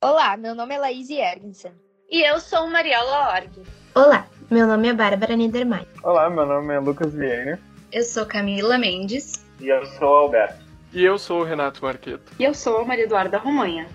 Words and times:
Olá, 0.00 0.36
meu 0.36 0.54
nome 0.54 0.76
é 0.76 0.78
Laís 0.78 1.10
Ergensen. 1.10 1.72
E 2.08 2.22
eu 2.22 2.38
sou 2.38 2.68
Mariela 2.68 3.34
Org. 3.34 3.50
Olá, 3.96 4.28
meu 4.48 4.64
nome 4.64 4.86
é 4.86 4.94
Bárbara 4.94 5.34
Niedermayer. 5.34 5.88
Olá, 6.04 6.30
meu 6.30 6.46
nome 6.46 6.72
é 6.72 6.78
Lucas 6.78 7.12
Vieira. 7.12 7.58
Eu 7.90 8.04
sou 8.04 8.24
Camila 8.24 8.78
Mendes. 8.78 9.44
E 9.58 9.66
eu 9.66 9.84
sou 9.86 10.06
Alberto. 10.06 10.64
E 10.92 11.04
eu 11.04 11.18
sou 11.18 11.40
o 11.40 11.44
Renato 11.44 11.84
Marqueto. 11.84 12.32
E 12.38 12.44
eu 12.44 12.54
sou 12.54 12.78
a 12.78 12.84
Maria 12.84 13.06
Eduarda 13.06 13.38
Romanha. 13.38 13.88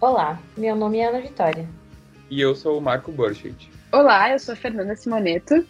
Olá, 0.00 0.38
meu 0.56 0.76
nome 0.76 0.98
é 0.98 1.08
Ana 1.08 1.20
Vitória. 1.20 1.68
E 2.30 2.40
eu 2.40 2.54
sou 2.54 2.78
o 2.78 2.80
Marco 2.80 3.10
Borchet. 3.10 3.68
Olá, 3.90 4.30
eu 4.30 4.38
sou 4.38 4.52
a 4.52 4.56
Fernanda 4.56 4.94
Simoneto. 4.94 5.66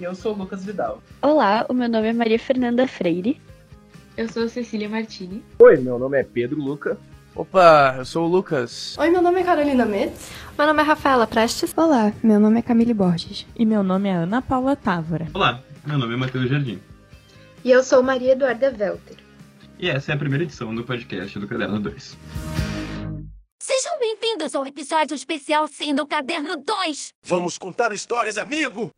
E 0.00 0.02
eu 0.02 0.16
sou 0.16 0.34
o 0.34 0.36
Lucas 0.36 0.64
Vidal. 0.64 1.00
Olá, 1.22 1.64
o 1.68 1.72
meu 1.72 1.88
nome 1.88 2.08
é 2.08 2.12
Maria 2.12 2.40
Fernanda 2.40 2.88
Freire. 2.88 3.40
Eu 4.16 4.28
sou 4.28 4.42
a 4.42 4.48
Cecília 4.48 4.88
Martini. 4.88 5.44
Oi, 5.60 5.76
meu 5.76 5.96
nome 5.96 6.18
é 6.18 6.24
Pedro 6.24 6.60
Luca. 6.60 6.98
Opa, 7.34 7.94
eu 7.96 8.04
sou 8.04 8.26
o 8.26 8.28
Lucas. 8.28 8.96
Oi, 8.98 9.08
meu 9.08 9.22
nome 9.22 9.40
é 9.40 9.44
Carolina 9.44 9.86
Metz. 9.86 10.30
Meu 10.56 10.66
nome 10.66 10.82
é 10.82 10.84
Rafaela 10.84 11.26
Prestes. 11.26 11.72
Olá, 11.74 12.12
meu 12.22 12.38
nome 12.38 12.58
é 12.58 12.62
Camille 12.62 12.92
Borges. 12.92 13.46
E 13.56 13.64
meu 13.64 13.82
nome 13.82 14.08
é 14.08 14.12
Ana 14.12 14.42
Paula 14.42 14.76
Távora. 14.76 15.26
Olá, 15.32 15.62
meu 15.86 15.96
nome 15.96 16.12
é 16.12 16.16
Matheus 16.16 16.50
Jardim. 16.50 16.78
E 17.64 17.70
eu 17.70 17.82
sou 17.82 18.02
Maria 18.02 18.32
Eduarda 18.32 18.66
Welter. 18.78 19.16
E 19.78 19.88
essa 19.88 20.12
é 20.12 20.14
a 20.14 20.18
primeira 20.18 20.44
edição 20.44 20.74
do 20.74 20.84
podcast 20.84 21.38
do 21.38 21.48
Caderno 21.48 21.80
2. 21.80 22.18
Sejam 23.62 23.98
bem-vindos 23.98 24.54
ao 24.54 24.66
episódio 24.66 25.14
especial 25.14 25.66
Sim 25.68 25.94
do 25.94 26.06
Caderno 26.06 26.56
2. 26.58 27.14
Vamos 27.24 27.56
contar 27.56 27.92
histórias, 27.92 28.36
amigo! 28.36 28.90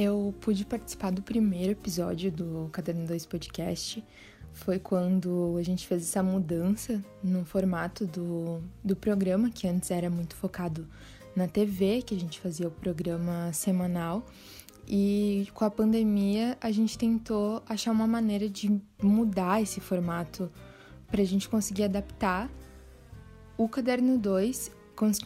Eu 0.00 0.32
pude 0.40 0.64
participar 0.64 1.10
do 1.10 1.20
primeiro 1.20 1.72
episódio 1.72 2.30
do 2.30 2.68
Caderno 2.70 3.04
2 3.04 3.26
Podcast. 3.26 4.04
Foi 4.52 4.78
quando 4.78 5.56
a 5.58 5.62
gente 5.64 5.88
fez 5.88 6.02
essa 6.02 6.22
mudança 6.22 7.04
no 7.20 7.44
formato 7.44 8.06
do, 8.06 8.62
do 8.84 8.94
programa, 8.94 9.50
que 9.50 9.66
antes 9.66 9.90
era 9.90 10.08
muito 10.08 10.36
focado 10.36 10.86
na 11.34 11.48
TV, 11.48 12.00
que 12.02 12.14
a 12.14 12.16
gente 12.16 12.38
fazia 12.38 12.68
o 12.68 12.70
programa 12.70 13.52
semanal. 13.52 14.24
E 14.86 15.48
com 15.52 15.64
a 15.64 15.70
pandemia, 15.70 16.56
a 16.60 16.70
gente 16.70 16.96
tentou 16.96 17.60
achar 17.68 17.90
uma 17.90 18.06
maneira 18.06 18.48
de 18.48 18.80
mudar 19.02 19.60
esse 19.60 19.80
formato 19.80 20.48
para 21.10 21.22
a 21.22 21.26
gente 21.26 21.48
conseguir 21.48 21.82
adaptar 21.82 22.48
o 23.56 23.68
Caderno 23.68 24.16
2 24.16 24.70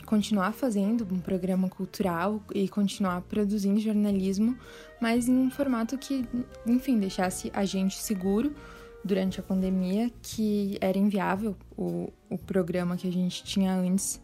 continuar 0.04 0.52
fazendo 0.52 1.06
um 1.10 1.18
programa 1.18 1.68
cultural 1.68 2.42
e 2.54 2.68
continuar 2.68 3.22
produzindo 3.22 3.80
jornalismo, 3.80 4.56
mas 5.00 5.28
em 5.28 5.36
um 5.36 5.50
formato 5.50 5.96
que, 5.96 6.26
enfim, 6.66 6.98
deixasse 6.98 7.50
a 7.54 7.64
gente 7.64 7.96
seguro 7.98 8.54
durante 9.04 9.40
a 9.40 9.42
pandemia, 9.42 10.10
que 10.20 10.76
era 10.80 10.98
inviável 10.98 11.56
o, 11.76 12.12
o 12.28 12.38
programa 12.38 12.96
que 12.96 13.08
a 13.08 13.12
gente 13.12 13.42
tinha 13.42 13.74
antes 13.74 14.20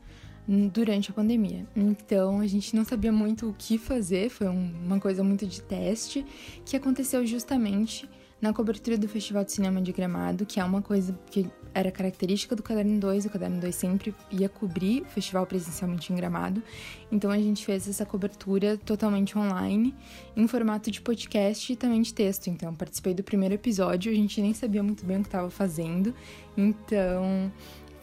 durante 0.73 1.11
a 1.11 1.15
pandemia. 1.15 1.67
Então 1.77 2.41
a 2.41 2.47
gente 2.47 2.75
não 2.75 2.85
sabia 2.85 3.13
muito 3.13 3.51
o 3.51 3.55
que 3.55 3.77
fazer, 3.77 4.31
foi 4.31 4.49
um, 4.49 4.73
uma 4.85 4.99
coisa 4.99 5.23
muito 5.23 5.47
de 5.47 5.61
teste 5.61 6.25
que 6.65 6.77
aconteceu 6.77 7.27
justamente 7.27 8.09
na 8.41 8.53
cobertura 8.53 8.97
do 8.97 9.09
Festival 9.09 9.45
de 9.45 9.53
Cinema 9.53 9.81
de 9.81 9.93
Gramado, 9.93 10.47
que 10.47 10.61
é 10.61 10.65
uma 10.65 10.81
coisa 10.81 11.19
que 11.31 11.51
era 11.75 11.91
característica 11.91 12.57
do 12.57 12.63
Caderno 12.63 12.99
2, 12.99 13.27
o 13.27 13.31
Caderno 13.31 13.61
2 13.61 13.75
sempre 13.75 14.15
ia 14.31 14.49
cobrir 14.49 15.03
o 15.03 15.05
festival 15.07 15.47
presencialmente 15.47 16.13
em 16.13 16.17
Gramado. 16.17 16.63
Então 17.11 17.31
a 17.31 17.39
gente 17.39 17.65
fez 17.65 17.89
essa 17.89 18.07
cobertura 18.07 18.77
totalmente 18.77 19.37
online, 19.37 19.95
em 20.37 20.47
formato 20.47 20.91
de 20.91 21.01
podcast 21.01 21.73
e 21.73 21.77
também 21.77 22.03
de 22.03 22.15
texto. 22.15 22.49
Então 22.49 22.75
participei 22.75 23.15
do 23.15 23.23
primeiro 23.23 23.55
episódio, 23.55 24.11
a 24.11 24.15
gente 24.15 24.41
nem 24.41 24.55
sabia 24.55 24.83
muito 24.83 25.05
bem 25.05 25.19
o 25.19 25.21
que 25.21 25.29
estava 25.29 25.51
fazendo. 25.51 26.15
Então 26.57 27.53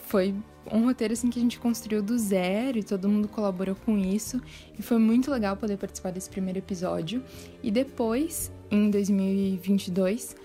foi 0.05 0.35
um 0.71 0.85
roteiro 0.85 1.13
assim 1.13 1.29
que 1.29 1.39
a 1.39 1.41
gente 1.41 1.59
construiu 1.59 2.01
do 2.01 2.17
zero 2.17 2.77
e 2.77 2.83
todo 2.83 3.07
mundo 3.09 3.27
colaborou 3.27 3.75
com 3.75 3.97
isso. 3.97 4.41
E 4.77 4.81
foi 4.81 4.97
muito 4.97 5.29
legal 5.31 5.55
poder 5.57 5.77
participar 5.77 6.11
desse 6.11 6.29
primeiro 6.29 6.59
episódio. 6.59 7.23
E 7.61 7.69
depois, 7.71 8.51
em 8.75 8.89
2022, 8.89 10.35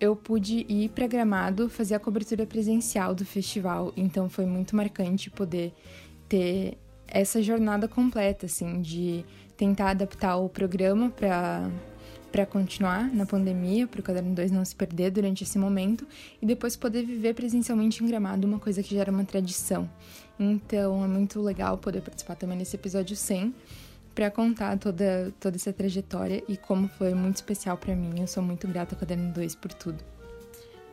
eu 0.00 0.16
pude 0.16 0.64
ir 0.68 0.88
para 0.90 1.06
Gramado 1.06 1.68
fazer 1.68 1.94
a 1.94 2.00
cobertura 2.00 2.46
presencial 2.46 3.14
do 3.14 3.24
festival. 3.24 3.92
Então 3.96 4.28
foi 4.28 4.46
muito 4.46 4.74
marcante 4.74 5.30
poder 5.30 5.72
ter 6.28 6.78
essa 7.06 7.42
jornada 7.42 7.86
completa, 7.86 8.46
assim, 8.46 8.80
de 8.80 9.24
tentar 9.56 9.90
adaptar 9.90 10.36
o 10.36 10.48
programa 10.48 11.10
para 11.10 11.70
para 12.30 12.46
continuar 12.46 13.12
na 13.12 13.26
pandemia, 13.26 13.88
para 13.88 13.98
o 13.98 14.02
Caderno 14.04 14.32
2 14.32 14.52
não 14.52 14.64
se 14.64 14.72
perder 14.76 15.10
durante 15.10 15.42
esse 15.42 15.58
momento 15.58 16.06
e 16.40 16.46
depois 16.46 16.76
poder 16.76 17.04
viver 17.04 17.34
presencialmente 17.34 18.04
em 18.04 18.06
Gramado, 18.06 18.46
uma 18.46 18.60
coisa 18.60 18.84
que 18.84 18.94
já 18.94 19.00
era 19.00 19.10
uma 19.10 19.24
tradição. 19.24 19.90
Então 20.38 21.04
é 21.04 21.08
muito 21.08 21.40
legal 21.42 21.76
poder 21.76 22.00
participar 22.02 22.36
também 22.36 22.56
nesse 22.56 22.76
episódio 22.76 23.16
100 23.16 23.52
para 24.14 24.30
contar 24.30 24.78
toda, 24.78 25.32
toda 25.38 25.56
essa 25.56 25.72
trajetória 25.72 26.42
e 26.48 26.56
como 26.56 26.88
foi 26.88 27.14
muito 27.14 27.36
especial 27.36 27.76
para 27.76 27.94
mim. 27.94 28.20
Eu 28.20 28.26
sou 28.26 28.42
muito 28.42 28.66
grata 28.66 28.94
ao 28.94 28.98
Caderno 28.98 29.32
2 29.32 29.54
por 29.54 29.72
tudo. 29.72 30.02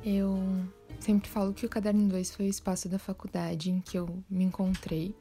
Eu 0.06 0.40
sempre 1.00 1.30
falo 1.30 1.54
que 1.54 1.66
o 1.66 1.70
Caderno 1.70 2.08
2 2.10 2.36
foi 2.36 2.46
o 2.48 2.50
espaço 2.50 2.88
da 2.88 3.00
faculdade 3.00 3.72
em 3.72 3.82
que 3.82 3.98
eu 3.98 4.24
me 4.30 4.44
encontrei. 4.44 5.16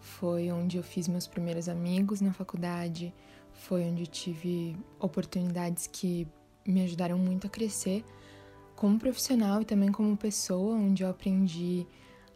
Foi 0.00 0.50
onde 0.50 0.76
eu 0.76 0.82
fiz 0.82 1.08
meus 1.08 1.26
primeiros 1.26 1.68
amigos 1.68 2.20
na 2.20 2.32
faculdade, 2.32 3.12
foi 3.52 3.84
onde 3.84 4.02
eu 4.02 4.06
tive 4.06 4.76
oportunidades 5.00 5.86
que 5.86 6.26
me 6.66 6.82
ajudaram 6.82 7.18
muito 7.18 7.46
a 7.46 7.50
crescer 7.50 8.04
como 8.74 8.98
profissional 8.98 9.62
e 9.62 9.64
também 9.64 9.90
como 9.90 10.16
pessoa, 10.16 10.74
onde 10.74 11.02
eu 11.02 11.08
aprendi 11.08 11.86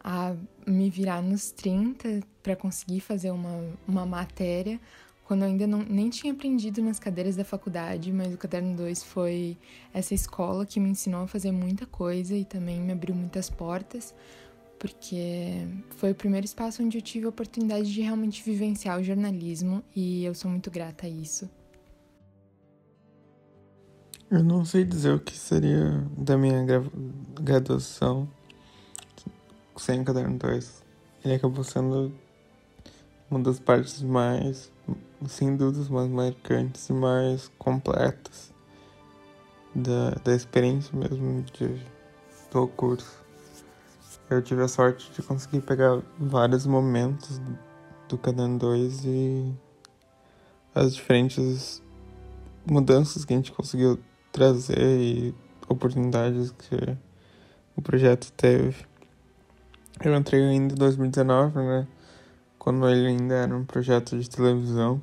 a 0.02 0.34
me 0.66 0.90
virar 0.90 1.22
nos 1.22 1.50
30 1.50 2.20
para 2.42 2.56
conseguir 2.56 3.00
fazer 3.00 3.30
uma, 3.30 3.60
uma 3.86 4.06
matéria, 4.06 4.80
quando 5.28 5.42
eu 5.42 5.48
ainda 5.48 5.66
não, 5.66 5.80
nem 5.80 6.08
tinha 6.08 6.32
aprendido 6.32 6.82
nas 6.82 6.98
cadeiras 6.98 7.36
da 7.36 7.44
faculdade, 7.44 8.10
mas 8.10 8.32
o 8.32 8.38
Caderno 8.38 8.74
2 8.74 9.02
foi 9.02 9.58
essa 9.92 10.14
escola 10.14 10.64
que 10.64 10.80
me 10.80 10.88
ensinou 10.88 11.24
a 11.24 11.26
fazer 11.26 11.52
muita 11.52 11.84
coisa 11.84 12.34
e 12.34 12.46
também 12.46 12.80
me 12.80 12.92
abriu 12.92 13.14
muitas 13.14 13.50
portas, 13.50 14.14
porque 14.78 15.66
foi 15.90 16.12
o 16.12 16.14
primeiro 16.14 16.46
espaço 16.46 16.82
onde 16.82 16.96
eu 16.96 17.02
tive 17.02 17.26
a 17.26 17.28
oportunidade 17.28 17.92
de 17.92 18.00
realmente 18.00 18.42
vivenciar 18.42 18.98
o 18.98 19.04
jornalismo 19.04 19.84
e 19.94 20.24
eu 20.24 20.34
sou 20.34 20.50
muito 20.50 20.70
grata 20.70 21.06
a 21.06 21.10
isso. 21.10 21.50
Eu 24.30 24.42
não 24.42 24.64
sei 24.64 24.84
dizer 24.84 25.14
o 25.14 25.20
que 25.20 25.36
seria 25.36 26.06
da 26.16 26.38
minha 26.38 26.64
graduação 27.38 28.28
sem 29.78 30.00
o 30.00 30.04
caderno 30.04 30.38
2. 30.38 30.82
Ele 31.24 31.34
acabou 31.34 31.64
sendo 31.64 32.12
uma 33.30 33.40
das 33.40 33.58
partes 33.58 34.02
mais, 34.02 34.72
sem 35.26 35.56
dúvidas, 35.56 35.88
mais 35.88 36.08
marcantes 36.08 36.88
e 36.88 36.92
mais 36.92 37.50
completas 37.58 38.52
da, 39.74 40.10
da 40.24 40.34
experiência 40.34 40.96
mesmo 40.96 41.42
de, 41.42 41.80
do 42.50 42.66
curso. 42.68 43.24
Eu 44.30 44.42
tive 44.42 44.62
a 44.62 44.68
sorte 44.68 45.10
de 45.12 45.22
conseguir 45.22 45.60
pegar 45.62 46.02
vários 46.18 46.66
momentos 46.66 47.40
do 48.08 48.18
Caderno 48.18 48.58
2 48.58 49.04
e 49.04 49.54
as 50.74 50.94
diferentes 50.94 51.82
mudanças 52.66 53.24
que 53.24 53.32
a 53.32 53.36
gente 53.36 53.52
conseguiu 53.52 53.98
trazer 54.32 55.00
e 55.00 55.34
oportunidades 55.68 56.50
que 56.52 56.96
o 57.76 57.82
projeto 57.82 58.32
teve. 58.32 58.87
Eu 60.04 60.14
entrei 60.14 60.42
ainda 60.42 60.74
em 60.74 60.76
2019, 60.76 61.58
né? 61.58 61.86
Quando 62.58 62.88
ele 62.88 63.08
ainda 63.08 63.34
era 63.34 63.56
um 63.56 63.64
projeto 63.64 64.18
de 64.18 64.28
televisão. 64.30 65.00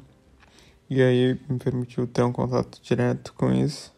E 0.90 1.02
aí 1.02 1.40
me 1.50 1.58
permitiu 1.58 2.06
ter 2.08 2.24
um 2.24 2.32
contato 2.32 2.80
direto 2.82 3.34
com 3.34 3.52
isso. 3.52 3.94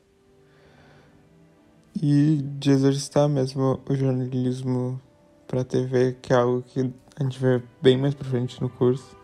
E 2.02 2.42
de 2.42 2.72
exercitar 2.72 3.28
mesmo 3.28 3.80
o 3.88 3.96
jornalismo 3.96 5.00
para 5.48 5.64
TV, 5.64 6.16
que 6.22 6.34
é 6.34 6.36
algo 6.36 6.62
que 6.62 6.92
a 7.20 7.24
gente 7.24 7.40
vê 7.40 7.62
bem 7.82 7.98
mais 7.98 8.14
pra 8.14 8.28
frente 8.30 8.62
no 8.62 8.70
curso. 8.70 9.16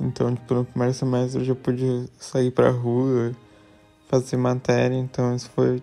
Então, 0.00 0.34
tipo, 0.34 0.54
no 0.54 0.64
primeiro 0.64 0.94
semestre 0.94 1.40
eu 1.40 1.44
já 1.44 1.54
pude 1.54 2.08
sair 2.18 2.50
pra 2.50 2.70
rua, 2.70 3.32
fazer 4.08 4.36
matéria, 4.36 4.94
então 4.94 5.34
isso 5.34 5.50
foi 5.50 5.82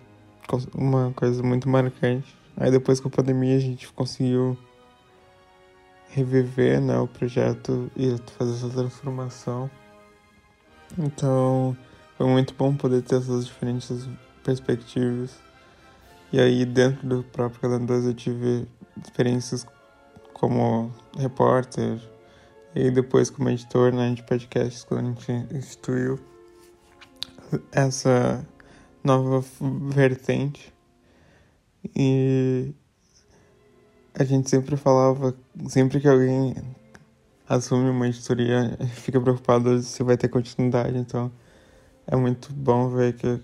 uma 0.74 1.12
coisa 1.12 1.42
muito 1.42 1.68
marcante. 1.68 2.34
Aí 2.56 2.70
depois 2.70 3.00
com 3.00 3.08
a 3.08 3.10
pandemia 3.10 3.56
a 3.56 3.60
gente 3.60 3.92
conseguiu 3.92 4.56
reviver 6.08 6.80
né, 6.80 6.98
o 6.98 7.06
projeto 7.06 7.90
e 7.96 8.16
fazer 8.38 8.52
essa 8.54 8.68
transformação. 8.70 9.70
Então 10.98 11.76
foi 12.16 12.26
muito 12.26 12.54
bom 12.54 12.74
poder 12.74 13.02
ter 13.02 13.16
essas 13.16 13.46
diferentes 13.46 14.08
perspectivas. 14.42 15.38
E 16.32 16.40
aí 16.40 16.64
dentro 16.64 17.06
do 17.06 17.22
próprio 17.22 17.60
Calendário 17.60 18.08
eu 18.08 18.14
tive 18.14 18.66
experiências 19.02 19.66
como 20.32 20.92
repórter 21.16 22.00
e 22.74 22.90
depois 22.90 23.30
como 23.30 23.48
editor 23.48 23.92
né, 23.92 24.12
de 24.12 24.22
podcasts 24.22 24.84
quando 24.84 25.00
a 25.00 25.08
gente 25.08 25.54
instituiu 25.54 26.18
essa 27.72 28.46
nova 29.02 29.44
vertente. 29.60 30.74
E 31.94 32.74
a 34.18 34.24
gente 34.24 34.48
sempre 34.48 34.76
falava, 34.76 35.34
sempre 35.68 36.00
que 36.00 36.08
alguém 36.08 36.54
assume 37.46 37.90
uma 37.90 38.08
editoria, 38.08 38.76
fica 38.94 39.20
preocupado 39.20 39.80
se 39.82 40.02
vai 40.02 40.16
ter 40.16 40.28
continuidade. 40.28 40.96
Então 40.96 41.30
é 42.06 42.16
muito 42.16 42.52
bom 42.52 42.88
ver 42.88 43.14
que 43.14 43.40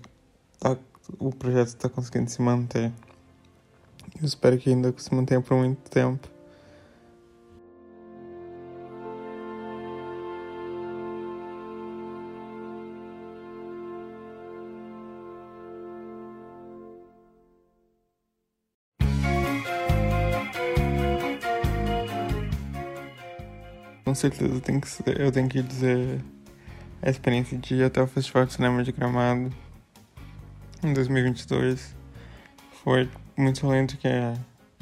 tá, 0.59 0.75
o 1.19 1.29
projeto 1.29 1.67
está 1.67 1.87
conseguindo 1.87 2.29
se 2.29 2.41
manter. 2.41 2.91
Eu 4.19 4.25
espero 4.25 4.57
que 4.57 4.69
ainda 4.69 4.93
se 4.97 5.13
mantenha 5.13 5.41
por 5.41 5.55
muito 5.57 5.89
tempo. 5.91 6.27
Certeza 24.29 24.61
tem 24.61 24.79
que 24.79 24.87
ser, 24.87 25.19
eu 25.19 25.31
tenho 25.31 25.49
que 25.49 25.61
dizer 25.61 26.21
a 27.01 27.09
experiência 27.09 27.57
de 27.57 27.75
ir 27.75 27.83
até 27.83 28.01
o 28.01 28.07
Festival 28.07 28.45
de 28.45 28.53
Cinema 28.53 28.83
de 28.83 28.91
Gramado 28.91 29.51
em 30.83 30.93
2022 30.93 31.95
foi 32.83 33.09
muito 33.37 33.61
do 33.65 33.97
que 33.97 34.07
eu 34.07 34.37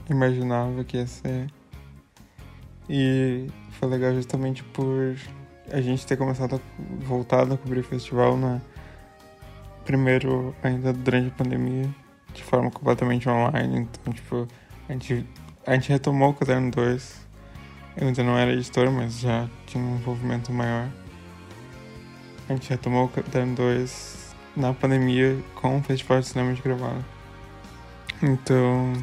imaginava 0.10 0.84
que 0.84 0.98
ia 0.98 1.08
ser. 1.08 1.48
E 2.90 3.48
foi 3.72 3.90
legal 3.90 4.14
justamente 4.14 4.64
por 4.64 5.16
a 5.72 5.80
gente 5.80 6.06
ter 6.06 6.18
começado 6.18 6.56
a 6.56 6.60
voltado 7.06 7.54
a 7.54 7.58
cobrir 7.58 7.80
o 7.80 7.84
festival 7.84 8.36
na 8.36 8.60
primeiro 9.86 10.56
ainda 10.64 10.92
durante 10.92 11.28
a 11.28 11.32
pandemia, 11.32 11.90
de 12.34 12.44
forma 12.44 12.70
completamente 12.72 13.30
online. 13.30 13.80
Então, 13.80 14.14
tipo, 14.14 14.48
a 14.90 14.94
gente, 14.94 15.26
a 15.66 15.74
gente 15.74 15.90
retomou 15.90 16.32
o 16.32 16.34
Caderno 16.34 16.72
2. 16.72 17.21
Eu 17.98 18.08
ainda 18.08 18.24
não 18.24 18.38
era 18.38 18.54
editor, 18.54 18.90
mas 18.92 19.20
já 19.20 19.48
tinha 19.66 19.84
um 19.84 19.96
envolvimento 19.96 20.52
maior. 20.52 20.88
A 22.48 22.54
gente 22.54 22.70
retomou 22.70 23.06
o 23.06 23.10
Caderno 23.10 23.56
2 23.56 24.36
na 24.56 24.74
pandemia 24.74 25.38
com 25.56 25.78
o 25.78 25.84
Festival 25.84 26.20
de 26.20 26.28
Cinema 26.28 26.54
de 26.54 26.62
Gravado. 26.62 27.04
Então, 28.22 28.94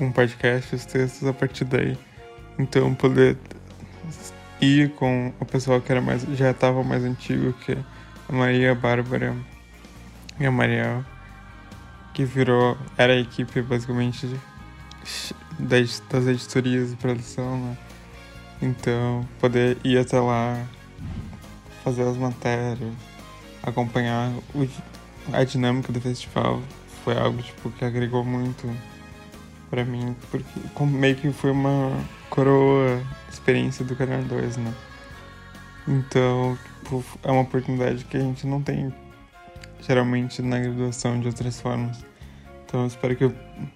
um 0.00 0.12
podcast, 0.12 0.74
os 0.74 0.84
textos 0.84 1.26
a 1.28 1.32
partir 1.32 1.64
daí. 1.64 1.98
Então, 2.58 2.94
poder 2.94 3.36
ir 4.60 4.90
com 4.94 5.32
o 5.40 5.44
pessoal 5.44 5.80
que 5.80 5.90
era 5.90 6.00
mais, 6.00 6.22
já 6.34 6.50
estava 6.50 6.82
mais 6.82 7.04
antigo, 7.04 7.52
que 7.64 7.76
a 8.28 8.32
Maria, 8.32 8.72
a 8.72 8.74
Bárbara 8.74 9.34
e 10.38 10.46
a 10.46 10.50
Mariel, 10.50 11.04
que 12.12 12.24
virou, 12.24 12.76
era 12.96 13.12
a 13.14 13.16
equipe 13.16 13.62
basicamente 13.62 14.28
das, 15.60 16.02
editorias 16.26 16.90
de 16.90 16.96
produção, 16.96 17.58
né? 17.58 17.78
Então, 18.62 19.26
poder 19.40 19.78
ir 19.82 19.98
até 19.98 20.20
lá, 20.20 20.66
fazer 21.82 22.02
as 22.02 22.16
matérias, 22.16 22.92
acompanhar 23.62 24.30
o, 24.54 24.68
a 25.32 25.44
dinâmica 25.44 25.92
do 25.92 26.00
festival, 26.00 26.60
foi 27.04 27.16
algo 27.16 27.42
tipo 27.42 27.70
que 27.70 27.84
agregou 27.84 28.24
muito 28.24 28.68
para 29.70 29.84
mim, 29.84 30.14
porque 30.30 30.84
meio 30.84 31.16
que 31.16 31.32
foi 31.32 31.50
uma 31.50 31.92
coroa 32.28 33.00
experiência 33.30 33.84
do 33.84 33.96
Canal 33.96 34.22
2, 34.22 34.56
né? 34.58 34.74
Então, 35.88 36.58
tipo, 36.82 37.04
é 37.22 37.30
uma 37.30 37.42
oportunidade 37.42 38.04
que 38.04 38.16
a 38.16 38.20
gente 38.20 38.46
não 38.46 38.62
tem 38.62 38.92
geralmente 39.80 40.42
na 40.42 40.58
graduação 40.58 41.18
de 41.20 41.26
outras 41.28 41.60
formas. 41.60 42.04
Então, 42.70 42.82
eu 42.82 42.86
espero 42.86 43.16
que 43.16 43.24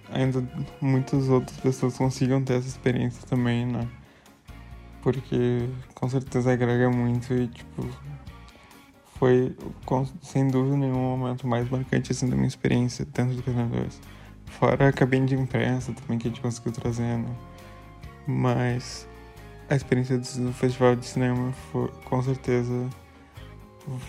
ainda 0.09 0.41
muitas 0.79 1.27
outras 1.27 1.57
pessoas 1.57 1.97
consigam 1.97 2.41
ter 2.41 2.53
essa 2.53 2.69
experiência 2.69 3.27
também, 3.27 3.65
né? 3.65 3.85
Porque 5.01 5.67
com 5.93 6.07
certeza 6.07 6.53
agrega 6.53 6.89
muito 6.89 7.33
e, 7.33 7.49
tipo, 7.49 7.85
foi, 9.19 9.53
com, 9.85 10.05
sem 10.21 10.47
dúvida 10.47 10.77
nenhum, 10.77 11.13
o 11.13 11.17
momento 11.17 11.45
mais 11.45 11.69
marcante 11.69 12.13
assim, 12.13 12.29
da 12.29 12.37
minha 12.37 12.47
experiência 12.47 13.03
dentro 13.03 13.35
do 13.35 13.41
2. 13.41 14.01
Fora 14.45 14.87
a 14.87 14.93
cabine 14.93 15.25
de 15.25 15.35
imprensa 15.35 15.91
também 15.91 16.17
que 16.17 16.29
a 16.29 16.31
gente 16.31 16.39
conseguiu 16.39 16.71
trazer, 16.71 17.17
né? 17.17 17.35
Mas 18.25 19.05
a 19.69 19.75
experiência 19.75 20.17
do 20.17 20.53
festival 20.53 20.95
de 20.95 21.05
cinema 21.05 21.51
foi, 21.69 21.89
com 22.05 22.23
certeza 22.23 22.89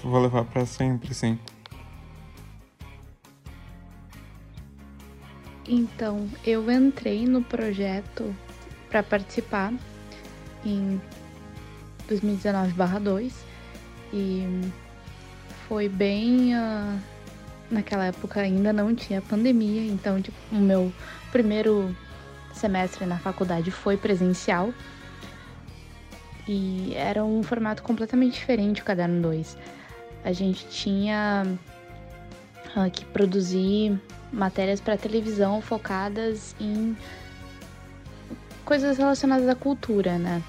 vou 0.05 0.23
levar 0.23 0.44
para 0.44 0.65
sempre, 0.65 1.12
sim. 1.12 1.37
Então, 5.69 6.29
eu 6.45 6.71
entrei 6.71 7.27
no 7.27 7.43
projeto 7.43 8.35
para 8.89 9.03
participar 9.03 9.73
em 10.65 11.01
2019/2 12.09 13.33
e 14.13 14.45
foi 15.69 15.89
bem. 15.89 16.55
Uh, 16.55 16.99
naquela 17.71 18.07
época 18.07 18.41
ainda 18.41 18.73
não 18.73 18.95
tinha 18.95 19.21
pandemia, 19.21 19.83
então 19.91 20.21
tipo, 20.21 20.37
o 20.53 20.57
meu 20.57 20.93
primeiro 21.33 21.95
semestre 22.55 23.05
na 23.07 23.19
faculdade 23.19 23.71
foi 23.71 23.97
presencial. 23.97 24.73
E 26.49 26.93
era 26.95 27.25
um 27.25 27.43
formato 27.43 27.83
completamente 27.83 28.35
diferente 28.35 28.81
o 28.81 28.85
Caderno 28.85 29.21
2. 29.21 29.57
A 30.25 30.33
gente 30.33 30.67
tinha 30.69 31.45
que 32.93 33.05
produzir 33.06 33.99
matérias 34.32 34.81
para 34.81 34.96
televisão 34.96 35.61
focadas 35.62 36.55
em 36.61 36.96
coisas 38.64 38.99
relacionadas 38.99 39.49
à 39.49 39.55
cultura, 39.55 40.19
né? 40.19 40.43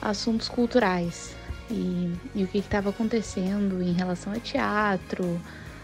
Assuntos 0.00 0.48
culturais 0.48 1.34
e, 1.70 2.12
e 2.34 2.44
o 2.44 2.46
que 2.46 2.58
estava 2.58 2.90
acontecendo 2.90 3.82
em 3.82 3.92
relação 3.92 4.32
a 4.32 4.38
teatro, 4.38 5.40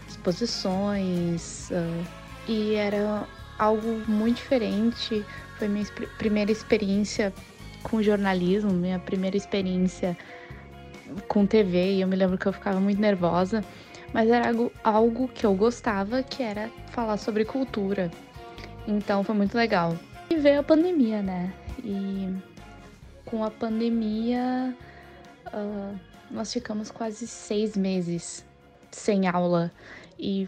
exposições. 0.07 1.69
Uh, 1.69 2.05
e 2.47 2.73
era 2.75 3.27
algo 3.57 4.01
muito 4.07 4.37
diferente. 4.37 5.23
Foi 5.57 5.67
minha 5.67 5.85
primeira 6.17 6.51
experiência 6.51 7.33
com 7.83 8.01
jornalismo, 8.01 8.71
minha 8.71 8.99
primeira 8.99 9.37
experiência 9.37 10.17
com 11.27 11.45
TV. 11.45 11.93
E 11.93 12.01
eu 12.01 12.07
me 12.07 12.15
lembro 12.15 12.37
que 12.37 12.45
eu 12.45 12.53
ficava 12.53 12.79
muito 12.79 12.99
nervosa, 12.99 13.63
mas 14.13 14.29
era 14.29 14.49
algo, 14.49 14.71
algo 14.83 15.27
que 15.27 15.45
eu 15.45 15.53
gostava, 15.55 16.23
que 16.23 16.43
era 16.43 16.69
falar 16.91 17.17
sobre 17.17 17.45
cultura. 17.45 18.09
Então 18.87 19.23
foi 19.23 19.35
muito 19.35 19.55
legal. 19.55 19.95
E 20.29 20.35
veio 20.35 20.59
a 20.59 20.63
pandemia, 20.63 21.21
né? 21.21 21.53
E 21.83 22.33
com 23.25 23.43
a 23.43 23.51
pandemia 23.51 24.75
uh, 25.47 25.99
nós 26.31 26.51
ficamos 26.51 26.91
quase 26.91 27.27
seis 27.27 27.75
meses 27.75 28.45
sem 28.91 29.27
aula 29.27 29.71
e 30.17 30.47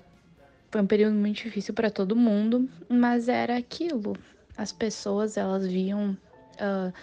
foi 0.70 0.82
um 0.82 0.88
período 0.88 1.16
muito 1.16 1.44
difícil 1.44 1.74
para 1.74 1.92
todo 1.92 2.16
mundo, 2.16 2.70
mas 2.88 3.28
era 3.28 3.58
aquilo. 3.58 4.16
As 4.58 4.72
pessoas 4.72 5.38
elas 5.38 5.66
viam 5.68 6.18
uh, 6.56 6.94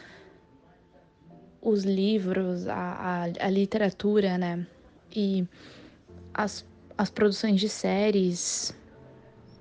os 1.61 1.85
livros, 1.85 2.67
a, 2.67 2.75
a, 2.75 3.23
a, 3.47 3.51
literatura, 3.51 4.39
né? 4.39 4.67
E 5.15 5.47
as, 6.39 6.65
as 6.97 7.11
produções 7.11 7.61
de 7.61 7.69
séries 7.69 8.73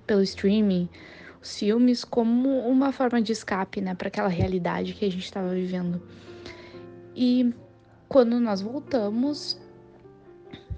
pelo 0.06 0.22
streaming, 0.22 0.88
os 1.42 1.58
filmes 1.58 2.06
como 2.06 2.60
uma 2.60 2.92
forma 2.92 3.20
de 3.20 3.32
escape, 3.32 3.82
né, 3.82 3.96
para 3.96 4.10
aquela 4.10 4.30
realidade 4.30 4.94
que 4.94 5.04
a 5.04 5.12
gente 5.12 5.26
estava 5.26 5.50
vivendo. 5.50 6.00
E 7.16 7.52
quando 8.08 8.40
nós 8.40 8.62
voltamos, 8.62 9.60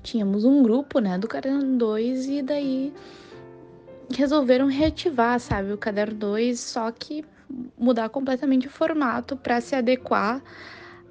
tínhamos 0.01 0.45
um 0.45 0.63
grupo, 0.63 0.99
né, 0.99 1.17
do 1.17 1.27
Caderno 1.27 1.77
2 1.77 2.27
e 2.27 2.41
daí 2.41 2.93
resolveram 4.15 4.67
reativar, 4.67 5.37
sabe, 5.37 5.73
o 5.73 5.77
Caderno 5.77 6.15
2, 6.15 6.57
só 6.57 6.89
que 6.91 7.25
mudar 7.77 8.07
completamente 8.07 8.67
o 8.67 8.71
formato 8.71 9.35
para 9.35 9.59
se 9.59 9.75
adequar 9.75 10.41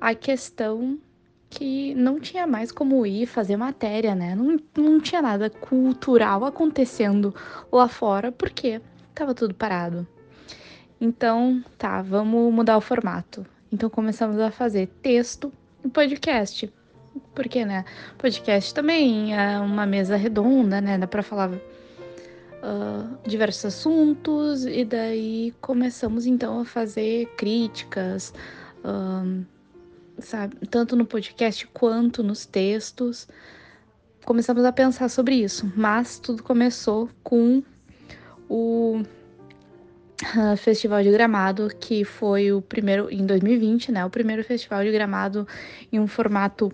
à 0.01 0.15
questão 0.15 0.99
que 1.51 1.95
não 1.95 2.21
tinha 2.21 2.47
mais 2.47 2.71
como 2.71 3.07
ir 3.07 3.27
fazer 3.27 3.57
matéria, 3.57 4.15
né? 4.15 4.35
Não, 4.35 4.59
não 4.77 5.01
tinha 5.01 5.23
nada 5.23 5.49
cultural 5.49 6.45
acontecendo 6.45 7.35
lá 7.73 7.89
fora, 7.89 8.31
porque 8.31 8.81
tava 9.15 9.35
tudo 9.35 9.55
parado. 9.55 10.07
Então, 11.01 11.65
tá, 11.77 12.03
vamos 12.03 12.53
mudar 12.53 12.77
o 12.77 12.81
formato. 12.81 13.47
Então 13.73 13.89
começamos 13.89 14.39
a 14.41 14.51
fazer 14.51 14.89
texto 15.03 15.53
e 15.85 15.89
podcast. 15.89 16.73
Porque, 17.35 17.65
né? 17.65 17.85
Podcast 18.17 18.75
também 18.75 19.37
é 19.37 19.59
uma 19.59 19.87
mesa 19.87 20.17
redonda, 20.17 20.81
né? 20.81 20.99
Dá 20.99 21.07
pra 21.07 21.23
falar 21.23 21.51
uh, 21.51 23.19
diversos 23.27 23.67
assuntos. 23.67 24.65
E 24.67 24.85
daí 24.85 25.55
começamos 25.61 26.27
então 26.27 26.61
a 26.61 26.65
fazer 26.65 27.27
críticas, 27.37 28.33
uh, 28.85 29.45
sabe? 30.21 30.57
Tanto 30.67 30.97
no 30.97 31.07
podcast 31.07 31.67
quanto 31.69 32.23
nos 32.23 32.47
textos. 32.47 33.29
começamos 34.25 34.65
a 34.65 34.73
pensar 34.73 35.09
sobre 35.09 35.37
isso, 35.37 35.71
mas 35.77 36.19
tudo 36.19 36.43
começou 36.43 37.09
com 37.23 37.63
o 38.49 39.03
uh, 40.23 40.57
Festival 40.57 41.03
de 41.03 41.11
Gramado, 41.11 41.69
que 41.81 42.05
foi 42.05 42.53
o 42.53 42.61
primeiro, 42.61 43.09
em 43.11 43.25
2020, 43.25 43.93
né? 43.93 44.05
O 44.05 44.11
primeiro 44.11 44.45
festival 44.45 44.85
de 44.85 44.91
gramado 44.91 45.47
em 45.93 45.99
um 45.99 46.07
formato 46.07 46.73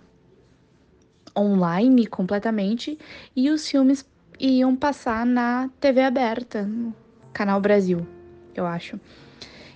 online 1.37 2.07
completamente, 2.07 2.99
e 3.35 3.51
os 3.51 3.69
filmes 3.69 4.05
iam 4.39 4.75
passar 4.75 5.27
na 5.27 5.69
TV 5.81 6.03
aberta, 6.03 6.63
no 6.63 6.95
Canal 7.33 7.61
Brasil, 7.61 8.07
eu 8.55 8.67
acho. 8.67 8.99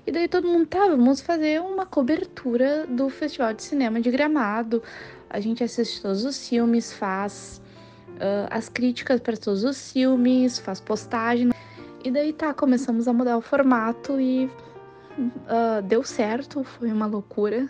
E 0.09 0.11
daí 0.11 0.27
todo 0.27 0.49
mundo 0.49 0.65
tá, 0.65 0.89
vamos 0.89 1.21
fazer 1.21 1.61
uma 1.61 1.85
cobertura 1.85 2.87
do 2.87 3.11
Festival 3.11 3.53
de 3.53 3.63
Cinema 3.63 4.01
de 4.01 4.11
Gramado. 4.11 4.83
A 5.29 5.39
gente 5.39 5.63
assiste 5.63 6.01
todos 6.01 6.25
os 6.25 6.49
filmes, 6.49 6.95
faz 6.95 7.61
uh, 8.15 8.49
as 8.51 8.71
críticas 8.71 9.21
para 9.21 9.37
todos 9.37 9.65
os 9.65 9.93
filmes, 9.93 10.59
faz 10.59 10.81
postagem. 10.81 11.51
E 12.03 12.11
daí 12.11 12.33
tá, 12.33 12.55
começamos 12.55 13.07
a 13.07 13.13
mudar 13.13 13.37
o 13.37 13.43
formato 13.43 14.19
e 14.19 14.47
uh, 14.47 15.83
deu 15.85 16.03
certo, 16.03 16.65
foi 16.65 16.91
uma 16.91 17.05
loucura. 17.05 17.69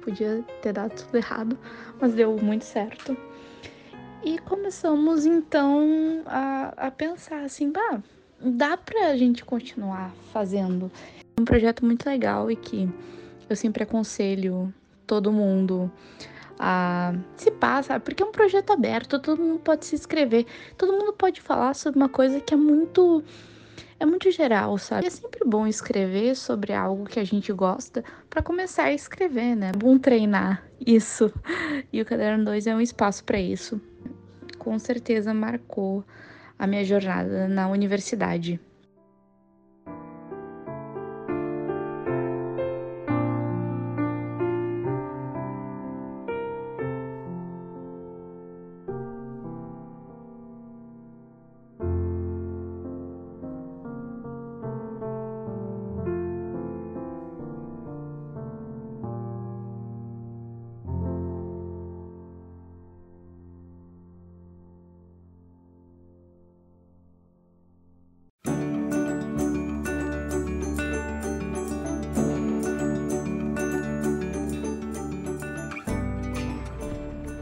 Podia 0.00 0.44
ter 0.62 0.72
dado 0.72 0.94
tudo 0.94 1.16
errado, 1.16 1.58
mas 2.00 2.14
deu 2.14 2.36
muito 2.36 2.66
certo. 2.66 3.16
E 4.22 4.38
começamos 4.38 5.26
então 5.26 6.22
a, 6.24 6.72
a 6.86 6.90
pensar 6.92 7.42
assim, 7.42 7.72
bah, 7.72 8.00
dá 8.40 8.76
pra 8.76 9.16
gente 9.16 9.44
continuar 9.44 10.14
fazendo. 10.32 10.88
Um 11.40 11.44
projeto 11.44 11.84
muito 11.84 12.06
legal 12.06 12.50
e 12.50 12.56
que 12.56 12.88
eu 13.48 13.56
sempre 13.56 13.82
aconselho 13.82 14.72
todo 15.06 15.32
mundo 15.32 15.90
a 16.58 17.14
se 17.36 17.50
passa, 17.50 17.98
porque 17.98 18.22
é 18.22 18.26
um 18.26 18.30
projeto 18.30 18.70
aberto, 18.70 19.18
todo 19.18 19.40
mundo 19.40 19.60
pode 19.60 19.86
se 19.86 19.94
inscrever, 19.94 20.44
todo 20.76 20.92
mundo 20.92 21.14
pode 21.14 21.40
falar 21.40 21.74
sobre 21.74 21.98
uma 21.98 22.08
coisa 22.08 22.38
que 22.40 22.52
é 22.52 22.56
muito 22.56 23.24
é 23.98 24.06
muito 24.06 24.30
geral, 24.30 24.76
sabe? 24.78 25.06
É 25.06 25.10
sempre 25.10 25.40
bom 25.46 25.66
escrever 25.66 26.34
sobre 26.36 26.72
algo 26.72 27.04
que 27.04 27.18
a 27.18 27.24
gente 27.24 27.52
gosta 27.52 28.04
para 28.28 28.42
começar 28.42 28.84
a 28.84 28.92
escrever, 28.92 29.54
né? 29.54 29.70
É 29.74 29.78
bom 29.78 29.98
treinar 29.98 30.64
isso. 30.84 31.32
E 31.92 32.00
o 32.00 32.04
Caderno 32.04 32.44
2 32.44 32.66
é 32.68 32.74
um 32.74 32.80
espaço 32.80 33.24
para 33.24 33.40
isso. 33.40 33.80
Com 34.58 34.78
certeza 34.78 35.34
marcou 35.34 36.04
a 36.58 36.66
minha 36.66 36.84
jornada 36.84 37.48
na 37.48 37.68
universidade. 37.68 38.60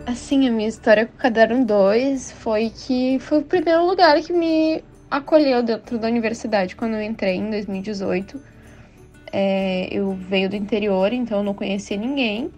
Assim, 0.08 0.48
a 0.48 0.50
minha 0.50 0.66
história 0.66 1.04
com 1.04 1.12
o 1.12 1.18
Caderno 1.18 1.66
2 1.66 2.32
foi 2.32 2.70
que 2.70 3.18
foi 3.18 3.40
o 3.40 3.42
primeiro 3.42 3.84
lugar 3.84 4.18
que 4.22 4.32
me 4.32 4.82
acolheu 5.10 5.62
dentro 5.62 5.98
da 5.98 6.08
universidade 6.08 6.74
quando 6.74 6.94
eu 6.94 7.02
entrei 7.02 7.34
em 7.34 7.50
2018. 7.50 8.40
É, 9.30 9.86
eu 9.92 10.14
veio 10.14 10.48
do 10.48 10.56
interior, 10.56 11.12
então 11.12 11.40
eu 11.40 11.44
não 11.44 11.52
conhecia 11.52 11.98
ninguém. 11.98 12.50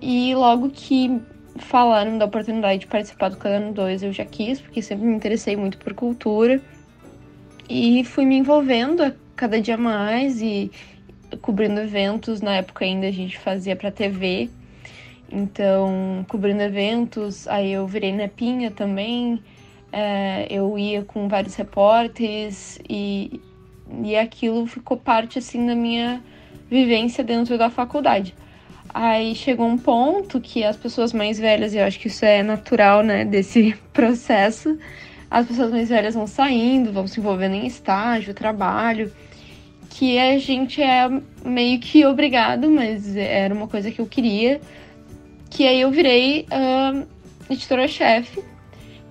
E 0.00 0.34
logo 0.34 0.70
que 0.70 1.20
falaram 1.58 2.16
da 2.16 2.24
oportunidade 2.24 2.80
de 2.80 2.86
participar 2.86 3.28
do 3.28 3.36
Caderno 3.36 3.74
2, 3.74 4.04
eu 4.04 4.12
já 4.14 4.24
quis, 4.24 4.62
porque 4.62 4.80
sempre 4.80 5.04
me 5.04 5.14
interessei 5.14 5.58
muito 5.58 5.76
por 5.76 5.92
cultura. 5.92 6.58
E 7.68 8.02
fui 8.02 8.24
me 8.24 8.38
envolvendo 8.38 9.14
cada 9.36 9.60
dia 9.60 9.76
mais 9.76 10.40
e 10.40 10.70
cobrindo 11.42 11.80
eventos. 11.80 12.40
Na 12.40 12.56
época 12.56 12.86
ainda 12.86 13.08
a 13.08 13.12
gente 13.12 13.38
fazia 13.38 13.76
para 13.76 13.90
TV, 13.90 14.48
então, 15.30 16.24
cobrindo 16.28 16.62
eventos, 16.62 17.46
aí 17.46 17.72
eu 17.72 17.86
virei 17.86 18.12
nepinha 18.12 18.70
também, 18.70 19.40
é, 19.92 20.46
eu 20.50 20.78
ia 20.78 21.04
com 21.04 21.28
vários 21.28 21.54
repórteres 21.54 22.78
e, 22.88 23.40
e 24.02 24.16
aquilo 24.16 24.66
ficou 24.66 24.96
parte, 24.96 25.38
assim, 25.38 25.64
da 25.66 25.74
minha 25.74 26.22
vivência 26.68 27.22
dentro 27.22 27.56
da 27.56 27.70
faculdade. 27.70 28.34
Aí 28.92 29.34
chegou 29.36 29.66
um 29.66 29.78
ponto 29.78 30.40
que 30.40 30.64
as 30.64 30.76
pessoas 30.76 31.12
mais 31.12 31.38
velhas, 31.38 31.74
e 31.74 31.78
eu 31.78 31.84
acho 31.84 31.98
que 31.98 32.08
isso 32.08 32.24
é 32.24 32.42
natural, 32.42 33.02
né, 33.02 33.24
desse 33.24 33.76
processo, 33.92 34.76
as 35.30 35.46
pessoas 35.46 35.70
mais 35.70 35.88
velhas 35.88 36.14
vão 36.14 36.26
saindo, 36.26 36.92
vão 36.92 37.06
se 37.06 37.20
envolvendo 37.20 37.54
em 37.54 37.66
estágio, 37.66 38.34
trabalho, 38.34 39.12
que 39.90 40.18
a 40.18 40.38
gente 40.38 40.82
é 40.82 41.08
meio 41.44 41.78
que 41.78 42.04
obrigado, 42.04 42.68
mas 42.68 43.16
era 43.16 43.54
uma 43.54 43.68
coisa 43.68 43.90
que 43.90 44.00
eu 44.00 44.06
queria, 44.06 44.60
que 45.50 45.66
aí 45.66 45.80
eu 45.80 45.90
virei 45.90 46.46
uh, 46.46 47.06
editora-chefe. 47.50 48.42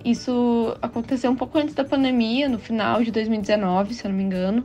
Isso 0.04 0.76
aconteceu 0.80 1.30
um 1.30 1.36
pouco 1.36 1.58
antes 1.58 1.74
da 1.74 1.84
pandemia, 1.84 2.48
no 2.48 2.58
final 2.58 3.04
de 3.04 3.10
2019, 3.10 3.94
se 3.94 4.04
eu 4.04 4.10
não 4.10 4.16
me 4.16 4.24
engano. 4.24 4.64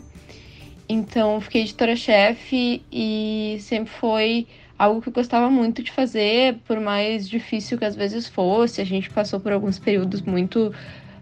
Então, 0.88 1.42
fiquei 1.42 1.64
editora-chefe 1.64 2.82
e 2.92 3.58
sempre 3.60 3.92
foi 3.92 4.48
algo 4.80 5.02
que 5.02 5.10
eu 5.10 5.14
gostava 5.14 5.50
muito 5.50 5.84
de 5.84 5.92
fazer, 5.92 6.58
por 6.66 6.80
mais 6.80 7.28
difícil 7.28 7.78
que 7.78 7.86
às 7.86 7.96
vezes 7.96 8.28
fosse. 8.28 8.82
A 8.82 8.86
gente 8.86 9.10
passou 9.10 9.40
por 9.40 9.52
alguns 9.52 9.78
períodos 9.78 10.22
muito 10.22 10.74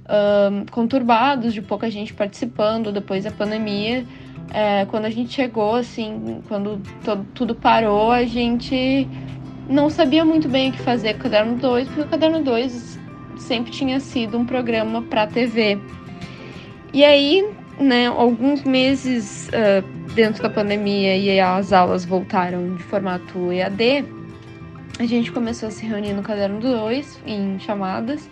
uh, 0.06 0.72
conturbados, 0.72 1.54
de 1.54 1.62
pouca 1.62 1.90
gente 1.90 2.14
participando 2.14 2.92
depois 2.92 3.24
da 3.24 3.32
pandemia. 3.32 4.06
É, 4.54 4.86
quando 4.86 5.06
a 5.06 5.10
gente 5.10 5.34
chegou, 5.34 5.76
assim, 5.76 6.42
quando 6.48 6.80
tudo 7.34 7.56
parou, 7.56 8.12
a 8.12 8.26
gente 8.26 9.08
não 9.70 9.90
sabia 9.90 10.26
muito 10.26 10.48
bem 10.48 10.70
o 10.70 10.74
que 10.74 10.80
fazer 10.80 11.14
com 11.14 11.20
o 11.20 11.24
Caderno 11.24 11.56
2, 11.56 11.88
porque 11.88 12.02
o 12.02 12.08
Caderno 12.08 12.44
2 12.44 13.00
sempre 13.38 13.72
tinha 13.72 14.00
sido 14.00 14.38
um 14.38 14.46
programa 14.46 15.02
para 15.02 15.28
TV. 15.28 15.80
E 16.94 17.04
aí, 17.04 17.48
né, 17.80 18.08
alguns 18.08 18.64
meses 18.64 19.50
uh, 19.50 20.14
dentro 20.14 20.44
da 20.44 20.50
pandemia 20.50 21.16
e 21.16 21.40
as 21.40 21.74
aulas 21.74 22.06
voltaram 22.06 22.76
de 22.76 22.84
formato 22.84 23.52
EAD, 23.52 24.06
a 25.00 25.06
gente 25.06 25.32
começou 25.32 25.70
a 25.70 25.72
se 25.72 25.86
reunir 25.86 26.14
no 26.14 26.22
Caderno 26.22 26.60
2 26.60 27.22
em 27.26 27.58
chamadas 27.60 28.30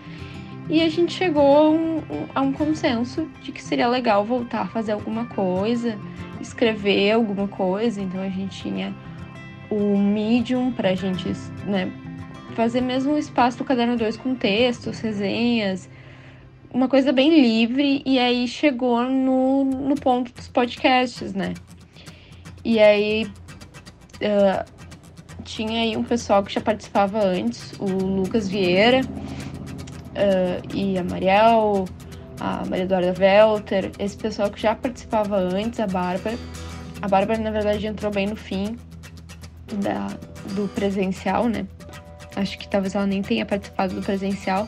e 0.70 0.82
a 0.82 0.90
gente 0.90 1.12
chegou 1.12 1.76
a 2.36 2.42
um, 2.42 2.54
consenso 2.54 3.28
de 3.42 3.52
que 3.52 3.62
seria 3.62 3.88
legal 3.88 4.24
voltar 4.24 4.62
a 4.62 4.68
fazer 4.68 4.92
alguma 4.92 5.26
coisa, 5.26 5.98
escrever 6.40 7.12
alguma 7.12 7.48
coisa. 7.48 8.00
Então 8.00 8.22
a 8.22 8.30
gente 8.30 8.62
tinha 8.62 8.94
o 9.72 9.98
Medium 9.98 10.72
para 10.72 10.90
a 10.90 10.96
gente 10.96 11.30
né, 11.66 11.90
fazer 12.56 12.82
mesmo 12.82 13.14
o 13.14 13.18
espaço 13.18 13.58
do 13.58 13.64
Caderno 13.64 13.98
2 13.98 14.18
com 14.18 14.36
textos, 14.36 15.00
resenhas, 15.00 15.90
uma 16.74 16.88
coisa 16.88 17.12
bem 17.12 17.42
livre, 17.42 18.02
e 18.06 18.20
aí 18.20 18.48
chegou 18.48 19.02
no, 19.04 19.66
no 19.66 19.96
ponto 19.96 20.32
dos 20.34 20.48
podcasts, 20.48 21.34
né? 21.34 21.54
E 22.64 22.80
aí 22.80 23.26
uh, 23.26 24.66
tinha 25.44 25.82
aí 25.82 25.98
um 25.98 26.04
pessoal 26.04 26.44
que 26.44 26.54
já 26.54 26.62
participava 26.62 27.20
antes, 27.24 27.74
o 27.80 27.86
Lucas 27.86 28.48
Vieira 28.48 29.02
uh, 29.02 30.76
e 30.76 30.98
a 30.98 31.04
Mariel, 31.04 31.86
a 32.40 32.64
Maria 32.66 32.84
Eduarda 32.86 33.14
Welter, 33.20 33.92
esse 34.00 34.18
pessoal 34.18 34.50
que 34.50 34.62
já 34.62 34.76
participava 34.76 35.38
antes, 35.38 35.80
a 35.80 35.88
Bárbara. 35.88 36.38
A 37.02 37.08
Bárbara, 37.08 37.40
na 37.40 37.52
verdade, 37.52 37.88
entrou 37.88 38.12
bem 38.12 38.28
no 38.28 38.36
fim, 38.36 38.78
da, 39.76 40.08
do 40.54 40.68
presencial, 40.70 41.48
né? 41.48 41.66
Acho 42.36 42.58
que 42.58 42.68
talvez 42.68 42.96
ela 42.96 43.06
nem 43.06 43.22
tenha 43.22 43.46
participado 43.46 43.94
do 43.94 44.02
presencial. 44.02 44.68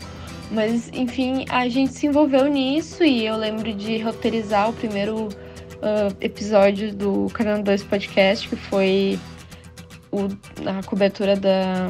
Mas, 0.52 0.90
enfim, 0.94 1.46
a 1.50 1.68
gente 1.70 1.94
se 1.94 2.06
envolveu 2.08 2.48
nisso 2.48 3.04
e 3.04 3.26
eu 3.26 3.36
lembro 3.36 3.74
de 3.74 3.98
roteirizar 4.00 4.70
o 4.70 4.74
primeiro 4.74 5.26
uh, 5.26 6.16
episódio 6.22 6.94
do 6.94 7.28
Canal 7.34 7.64
2 7.64 7.84
Podcast, 7.84 8.48
que 8.48 8.56
foi 8.56 9.20
o, 10.12 10.28
a 10.70 10.84
cobertura 10.84 11.36
da, 11.36 11.88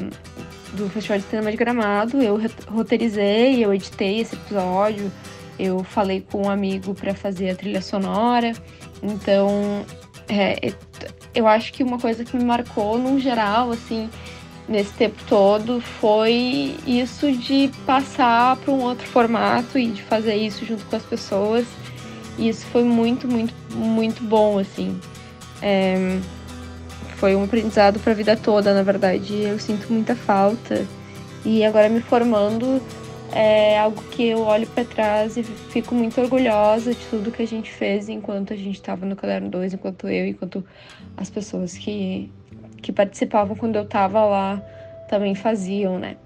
do 0.74 0.88
Festival 0.89 1.17
de 1.17 1.25
Cinema 1.25 1.51
de 1.51 1.58
Gramado. 1.58 2.22
Eu 2.22 2.39
roteirizei, 2.67 3.63
eu 3.63 3.74
editei 3.74 4.20
esse 4.20 4.36
episódio, 4.36 5.12
eu 5.60 5.84
falei 5.84 6.22
com 6.22 6.43
um 6.43 6.50
amigo 6.50 6.93
para 6.93 7.13
fazer 7.13 7.50
a 7.50 7.55
trilha 7.55 7.82
sonora. 7.82 8.53
Então, 9.01 9.86
é, 10.29 10.74
eu 11.34 11.48
acho 11.48 11.74
que 11.74 11.84
uma 11.84 12.00
coisa 12.00 12.24
que 12.24 12.36
me 12.38 12.44
marcou, 12.44 12.98
no 12.98 13.20
geral, 13.20 13.72
assim, 13.72 14.10
nesse 14.68 14.94
tempo 14.94 15.22
todo 15.28 15.82
foi 15.82 16.75
isso 16.86 17.32
de 17.32 17.70
passar 17.86 18.56
para 18.58 18.74
um 18.74 18.82
outro 18.82 19.06
formato 19.08 19.78
e 19.78 19.88
de 19.88 20.02
fazer 20.04 20.36
isso 20.36 20.66
junto 20.66 20.86
com 20.86 20.96
as 20.96 21.04
pessoas. 21.04 21.66
E 22.38 22.50
isso 22.50 22.66
foi 22.68 22.84
muito, 22.84 23.28
muito, 23.28 23.54
muito 23.75 24.24
bom, 24.24 24.58
assim. 24.60 25.00
É, 25.62 26.20
foi 27.18 27.36
um 27.36 27.44
aprendizado 27.44 28.00
para 28.00 28.12
a 28.12 28.16
vida 28.16 28.36
toda, 28.36 28.74
na 28.74 28.84
verdade. 28.84 29.44
Eu 29.44 29.60
sinto 29.60 29.92
muita 29.92 30.16
falta. 30.16 30.86
E 31.46 31.63
agora 31.63 31.90
me 31.90 32.02
formando 32.02 32.82
é 33.32 33.80
algo 33.80 34.01
que 34.12 34.27
eu 34.27 34.42
olho 34.42 34.68
para 34.68 34.86
trás 34.86 35.38
e 35.38 35.44
fico 35.44 35.96
muito 35.96 36.20
orgulhosa 36.22 36.94
de 36.94 37.06
tudo 37.08 37.32
que 37.32 37.42
a 37.42 37.48
gente 37.48 37.72
fez 37.72 38.10
enquanto 38.10 38.53
a 38.53 38.56
gente 38.56 38.75
estava 38.75 39.06
no 39.06 39.15
Caderno 39.15 39.50
2, 39.50 39.74
enquanto 39.74 40.08
eu, 40.08 40.27
enquanto 40.27 40.63
as 41.18 41.30
pessoas 41.30 41.77
que 41.77 42.32
que 42.82 42.92
participavam 42.92 43.56
quando 43.56 43.77
eu 43.77 43.86
tava 43.86 44.24
lá 44.25 44.62
também 45.08 45.34
faziam, 45.34 45.98
né? 45.98 46.18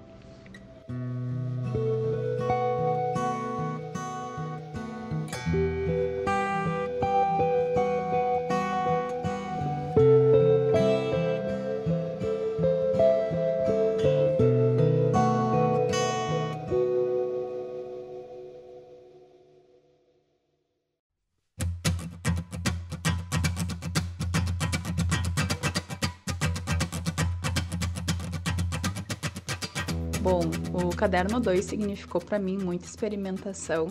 Bom, 30.30 30.40
o 30.74 30.94
caderno 30.94 31.40
2 31.40 31.64
significou 31.64 32.20
para 32.20 32.38
mim 32.38 32.58
muita 32.58 32.84
experimentação. 32.84 33.88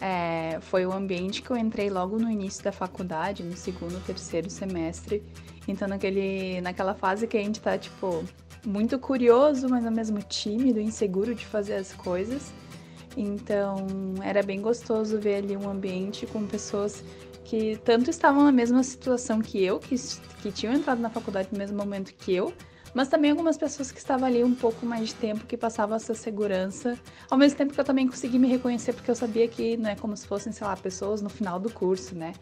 É, 0.00 0.60
foi 0.60 0.86
o 0.86 0.92
ambiente 0.92 1.42
que 1.42 1.50
eu 1.50 1.56
entrei 1.56 1.90
logo 1.90 2.16
no 2.16 2.30
início 2.30 2.62
da 2.62 2.70
faculdade, 2.70 3.42
no 3.42 3.56
segundo, 3.56 4.00
terceiro 4.06 4.48
semestre. 4.48 5.20
Então, 5.66 5.88
naquele, 5.88 6.60
naquela 6.60 6.94
fase 6.94 7.26
que 7.26 7.36
a 7.36 7.42
gente 7.42 7.60
tá, 7.60 7.76
tipo, 7.76 8.22
muito 8.64 9.00
curioso, 9.00 9.68
mas 9.68 9.84
ao 9.84 9.90
mesmo 9.90 10.22
tímido, 10.22 10.78
inseguro 10.78 11.34
de 11.34 11.44
fazer 11.44 11.74
as 11.74 11.92
coisas. 11.92 12.52
Então, 13.16 13.84
era 14.22 14.44
bem 14.44 14.60
gostoso 14.60 15.18
ver 15.18 15.38
ali 15.38 15.56
um 15.56 15.68
ambiente 15.68 16.24
com 16.24 16.46
pessoas 16.46 17.02
que 17.44 17.76
tanto 17.84 18.10
estavam 18.10 18.44
na 18.44 18.52
mesma 18.52 18.84
situação 18.84 19.40
que 19.40 19.60
eu, 19.64 19.80
que, 19.80 19.96
que 20.40 20.52
tinham 20.52 20.72
entrado 20.72 21.00
na 21.00 21.10
faculdade 21.10 21.48
no 21.50 21.58
mesmo 21.58 21.76
momento 21.76 22.14
que 22.14 22.32
eu, 22.32 22.54
mas 22.94 23.08
também 23.08 23.32
algumas 23.32 23.56
pessoas 23.56 23.90
que 23.90 23.98
estavam 23.98 24.26
ali 24.26 24.44
um 24.44 24.54
pouco 24.54 24.86
mais 24.86 25.08
de 25.08 25.14
tempo, 25.16 25.44
que 25.44 25.56
passavam 25.56 25.96
essa 25.96 26.14
segurança, 26.14 26.96
ao 27.28 27.36
mesmo 27.36 27.58
tempo 27.58 27.74
que 27.74 27.80
eu 27.80 27.84
também 27.84 28.06
consegui 28.06 28.38
me 28.38 28.48
reconhecer, 28.48 28.92
porque 28.92 29.10
eu 29.10 29.16
sabia 29.16 29.48
que 29.48 29.76
não 29.76 29.90
é 29.90 29.96
como 29.96 30.16
se 30.16 30.26
fossem, 30.26 30.52
sei 30.52 30.66
lá, 30.66 30.76
pessoas 30.76 31.20
no 31.20 31.28
final 31.28 31.58
do 31.58 31.68
curso, 31.68 32.14
né? 32.14 32.32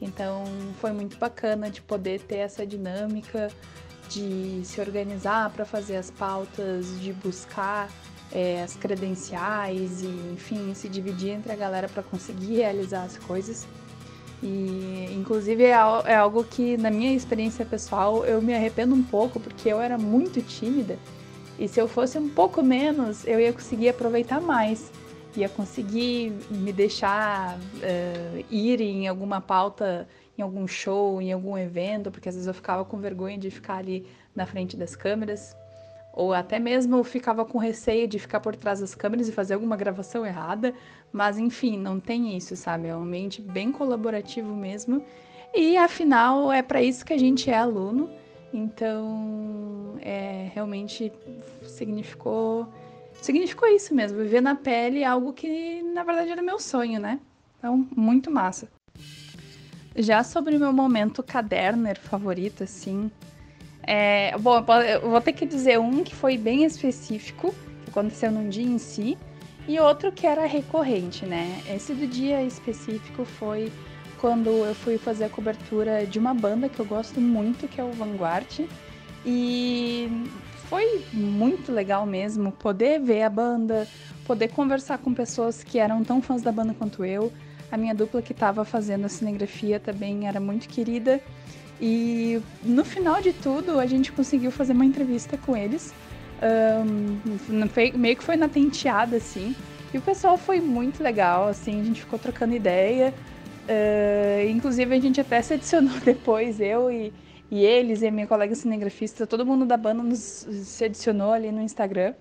Então 0.00 0.44
foi 0.80 0.92
muito 0.92 1.18
bacana 1.18 1.68
de 1.68 1.82
poder 1.82 2.20
ter 2.20 2.36
essa 2.36 2.64
dinâmica 2.64 3.50
de 4.08 4.62
se 4.64 4.80
organizar 4.80 5.50
para 5.50 5.64
fazer 5.64 5.96
as 5.96 6.10
pautas, 6.10 6.98
de 7.00 7.12
buscar 7.12 7.90
é, 8.32 8.62
as 8.62 8.74
credenciais 8.74 10.02
e, 10.02 10.06
enfim, 10.32 10.72
se 10.74 10.88
dividir 10.88 11.30
entre 11.30 11.52
a 11.52 11.56
galera 11.56 11.88
para 11.88 12.02
conseguir 12.02 12.56
realizar 12.56 13.02
as 13.02 13.18
coisas. 13.18 13.66
E, 14.42 15.08
inclusive, 15.16 15.64
é, 15.64 15.72
é 16.04 16.14
algo 16.16 16.44
que, 16.44 16.76
na 16.76 16.90
minha 16.90 17.12
experiência 17.14 17.64
pessoal, 17.64 18.24
eu 18.24 18.40
me 18.40 18.54
arrependo 18.54 18.94
um 18.94 19.02
pouco, 19.02 19.40
porque 19.40 19.68
eu 19.68 19.80
era 19.80 19.98
muito 19.98 20.40
tímida. 20.40 20.98
E 21.58 21.66
se 21.66 21.80
eu 21.80 21.88
fosse 21.88 22.16
um 22.18 22.28
pouco 22.28 22.62
menos, 22.62 23.26
eu 23.26 23.40
ia 23.40 23.52
conseguir 23.52 23.88
aproveitar 23.88 24.40
mais. 24.40 24.92
Ia 25.36 25.48
conseguir 25.48 26.32
me 26.50 26.72
deixar 26.72 27.58
uh, 27.58 28.44
ir 28.50 28.80
em 28.80 29.08
alguma 29.08 29.40
pauta, 29.40 30.08
em 30.36 30.42
algum 30.42 30.68
show, 30.68 31.20
em 31.20 31.32
algum 31.32 31.58
evento, 31.58 32.10
porque 32.10 32.28
às 32.28 32.36
vezes 32.36 32.46
eu 32.46 32.54
ficava 32.54 32.84
com 32.84 32.98
vergonha 32.98 33.36
de 33.36 33.50
ficar 33.50 33.76
ali 33.76 34.06
na 34.34 34.46
frente 34.46 34.76
das 34.76 34.94
câmeras. 34.94 35.56
Ou 36.18 36.34
até 36.34 36.58
mesmo 36.58 37.04
ficava 37.04 37.44
com 37.44 37.58
receio 37.58 38.08
de 38.08 38.18
ficar 38.18 38.40
por 38.40 38.56
trás 38.56 38.80
das 38.80 38.92
câmeras 38.92 39.28
e 39.28 39.32
fazer 39.32 39.54
alguma 39.54 39.76
gravação 39.76 40.26
errada. 40.26 40.74
Mas 41.12 41.38
enfim, 41.38 41.78
não 41.78 42.00
tem 42.00 42.36
isso, 42.36 42.56
sabe? 42.56 42.88
É 42.88 42.96
um 42.96 43.04
ambiente 43.04 43.40
bem 43.40 43.70
colaborativo 43.70 44.52
mesmo. 44.52 45.00
E 45.54 45.76
afinal, 45.76 46.50
é 46.52 46.60
para 46.60 46.82
isso 46.82 47.06
que 47.06 47.12
a 47.12 47.16
gente 47.16 47.48
é 47.48 47.56
aluno. 47.56 48.10
Então, 48.52 49.94
é, 50.00 50.50
realmente 50.52 51.12
significou 51.62 52.66
significou 53.22 53.68
isso 53.68 53.94
mesmo, 53.94 54.18
viver 54.18 54.40
na 54.40 54.56
pele 54.56 55.04
algo 55.04 55.32
que 55.32 55.82
na 55.82 56.02
verdade 56.02 56.30
era 56.30 56.42
meu 56.42 56.58
sonho, 56.58 56.98
né? 56.98 57.20
Então, 57.58 57.86
muito 57.94 58.28
massa. 58.28 58.68
Já 59.94 60.24
sobre 60.24 60.56
o 60.56 60.58
meu 60.58 60.72
momento 60.72 61.22
caderner 61.22 61.96
favorito, 61.96 62.64
assim, 62.64 63.08
é, 63.90 64.36
bom, 64.36 64.62
eu 64.82 65.08
vou 65.08 65.20
ter 65.22 65.32
que 65.32 65.46
dizer 65.46 65.78
um 65.80 66.04
que 66.04 66.14
foi 66.14 66.36
bem 66.36 66.64
específico, 66.64 67.54
que 67.84 67.90
aconteceu 67.90 68.30
num 68.30 68.46
dia 68.46 68.66
em 68.66 68.76
si, 68.76 69.16
e 69.66 69.80
outro 69.80 70.12
que 70.12 70.26
era 70.26 70.44
recorrente, 70.44 71.24
né? 71.24 71.62
Esse 71.74 71.94
do 71.94 72.06
dia 72.06 72.42
específico 72.42 73.24
foi 73.24 73.72
quando 74.20 74.50
eu 74.50 74.74
fui 74.74 74.98
fazer 74.98 75.24
a 75.24 75.28
cobertura 75.30 76.04
de 76.04 76.18
uma 76.18 76.34
banda 76.34 76.68
que 76.68 76.78
eu 76.78 76.84
gosto 76.84 77.18
muito, 77.18 77.66
que 77.66 77.80
é 77.80 77.84
o 77.84 77.90
Vanguard. 77.92 78.66
E 79.24 80.26
foi 80.68 81.02
muito 81.10 81.72
legal 81.72 82.04
mesmo 82.04 82.52
poder 82.52 83.00
ver 83.00 83.22
a 83.22 83.30
banda, 83.30 83.88
poder 84.26 84.48
conversar 84.48 84.98
com 84.98 85.14
pessoas 85.14 85.64
que 85.64 85.78
eram 85.78 86.04
tão 86.04 86.20
fãs 86.20 86.42
da 86.42 86.52
banda 86.52 86.74
quanto 86.74 87.06
eu. 87.06 87.32
A 87.72 87.76
minha 87.78 87.94
dupla 87.94 88.20
que 88.20 88.32
estava 88.32 88.66
fazendo 88.66 89.06
a 89.06 89.08
cinegrafia 89.08 89.80
também 89.80 90.28
era 90.28 90.38
muito 90.38 90.68
querida. 90.68 91.22
E 91.80 92.40
no 92.62 92.84
final 92.84 93.20
de 93.22 93.32
tudo, 93.32 93.78
a 93.78 93.86
gente 93.86 94.10
conseguiu 94.12 94.50
fazer 94.50 94.72
uma 94.72 94.84
entrevista 94.84 95.36
com 95.36 95.56
eles. 95.56 95.94
Um, 96.42 97.18
meio 97.96 98.16
que 98.16 98.24
foi 98.24 98.36
na 98.36 98.48
tenteada, 98.48 99.16
assim. 99.16 99.54
E 99.92 99.98
o 99.98 100.02
pessoal 100.02 100.36
foi 100.36 100.60
muito 100.60 101.02
legal, 101.02 101.48
assim, 101.48 101.80
a 101.80 101.84
gente 101.84 102.00
ficou 102.00 102.18
trocando 102.18 102.54
ideia. 102.54 103.14
Uh, 103.68 104.48
inclusive, 104.50 104.94
a 104.94 105.00
gente 105.00 105.20
até 105.20 105.40
se 105.40 105.54
adicionou 105.54 105.98
depois, 106.04 106.60
eu 106.60 106.90
e, 106.90 107.12
e 107.50 107.64
eles, 107.64 108.02
e 108.02 108.10
minha 108.10 108.26
colega 108.26 108.54
cinegrafista, 108.54 109.26
todo 109.26 109.46
mundo 109.46 109.64
da 109.64 109.76
banda 109.76 110.02
nos, 110.02 110.18
se 110.18 110.84
adicionou 110.84 111.32
ali 111.32 111.50
no 111.52 111.62
Instagram. 111.62 112.14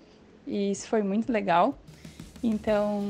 E 0.46 0.72
isso 0.72 0.88
foi 0.88 1.04
muito 1.04 1.32
legal. 1.32 1.78
Então, 2.44 3.04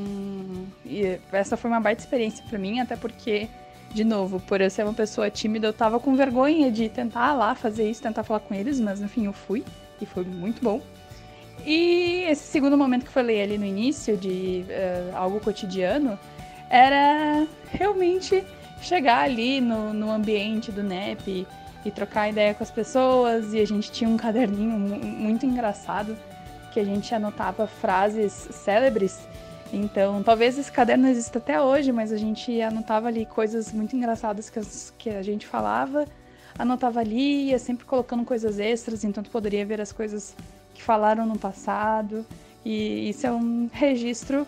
essa 1.32 1.56
foi 1.56 1.70
uma 1.70 1.80
baita 1.80 2.02
experiência 2.02 2.44
para 2.48 2.58
mim, 2.58 2.80
até 2.80 2.96
porque, 2.96 3.48
de 3.92 4.04
novo, 4.04 4.38
por 4.40 4.60
eu 4.60 4.70
ser 4.70 4.84
uma 4.84 4.94
pessoa 4.94 5.30
tímida, 5.30 5.66
eu 5.66 5.72
tava 5.72 5.98
com 5.98 6.14
vergonha 6.14 6.70
de 6.70 6.88
tentar 6.88 7.32
lá 7.34 7.54
fazer 7.54 7.90
isso, 7.90 8.02
tentar 8.02 8.22
falar 8.22 8.40
com 8.40 8.54
eles, 8.54 8.78
mas 8.78 9.00
enfim, 9.00 9.26
eu 9.26 9.32
fui 9.32 9.64
e 10.00 10.06
foi 10.06 10.24
muito 10.24 10.62
bom. 10.62 10.80
E 11.64 12.24
esse 12.28 12.46
segundo 12.46 12.76
momento 12.76 13.02
que 13.02 13.08
eu 13.08 13.12
falei 13.12 13.42
ali 13.42 13.58
no 13.58 13.64
início, 13.64 14.16
de 14.16 14.64
uh, 14.68 15.16
algo 15.16 15.40
cotidiano, 15.40 16.18
era 16.70 17.46
realmente 17.70 18.44
chegar 18.80 19.24
ali 19.24 19.60
no, 19.60 19.92
no 19.92 20.10
ambiente 20.10 20.70
do 20.70 20.82
NEP 20.82 21.46
e 21.84 21.90
trocar 21.90 22.28
ideia 22.28 22.54
com 22.54 22.62
as 22.62 22.70
pessoas. 22.70 23.52
E 23.52 23.60
a 23.60 23.66
gente 23.66 23.90
tinha 23.90 24.08
um 24.08 24.16
caderninho 24.16 24.78
muito 24.78 25.44
engraçado 25.46 26.16
que 26.72 26.78
a 26.78 26.84
gente 26.84 27.12
anotava 27.14 27.66
frases 27.66 28.32
célebres. 28.32 29.26
Então, 29.72 30.22
talvez 30.22 30.58
esse 30.58 30.72
caderno 30.72 31.08
exista 31.08 31.38
até 31.38 31.60
hoje, 31.60 31.92
mas 31.92 32.12
a 32.12 32.16
gente 32.16 32.60
anotava 32.62 33.08
ali 33.08 33.26
coisas 33.26 33.72
muito 33.72 33.94
engraçadas 33.94 34.48
que, 34.48 34.58
as, 34.58 34.94
que 34.96 35.10
a 35.10 35.22
gente 35.22 35.46
falava, 35.46 36.06
anotava 36.58 37.00
ali, 37.00 37.50
ia 37.50 37.58
sempre 37.58 37.84
colocando 37.84 38.24
coisas 38.24 38.58
extras, 38.58 39.04
então 39.04 39.22
tu 39.22 39.30
poderia 39.30 39.64
ver 39.66 39.80
as 39.80 39.92
coisas 39.92 40.34
que 40.74 40.82
falaram 40.82 41.26
no 41.26 41.38
passado. 41.38 42.24
E 42.64 43.10
isso 43.10 43.26
é 43.26 43.32
um 43.32 43.68
registro 43.72 44.46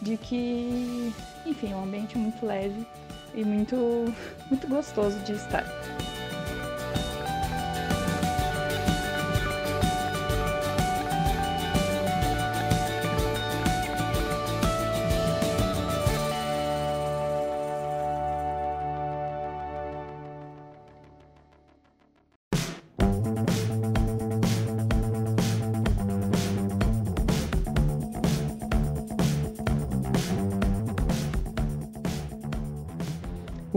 de 0.00 0.16
que, 0.16 1.12
enfim, 1.46 1.72
é 1.72 1.76
um 1.76 1.84
ambiente 1.84 2.16
muito 2.16 2.44
leve 2.44 2.86
e 3.34 3.44
muito, 3.44 3.76
muito 4.50 4.66
gostoso 4.66 5.18
de 5.20 5.32
estar. 5.32 5.64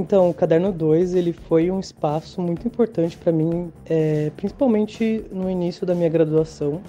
Então, 0.05 0.29
o 0.29 0.33
Caderno 0.35 0.71
2 0.71 1.15
ele 1.15 1.33
foi 1.33 1.71
um 1.71 1.79
espaço 1.79 2.39
muito 2.39 2.67
importante 2.67 3.17
para 3.17 3.31
mim, 3.31 3.73
é, 3.87 4.31
principalmente 4.37 5.25
no 5.31 5.49
início 5.49 5.83
da 5.83 5.95
minha 5.95 6.09
graduação. 6.09 6.79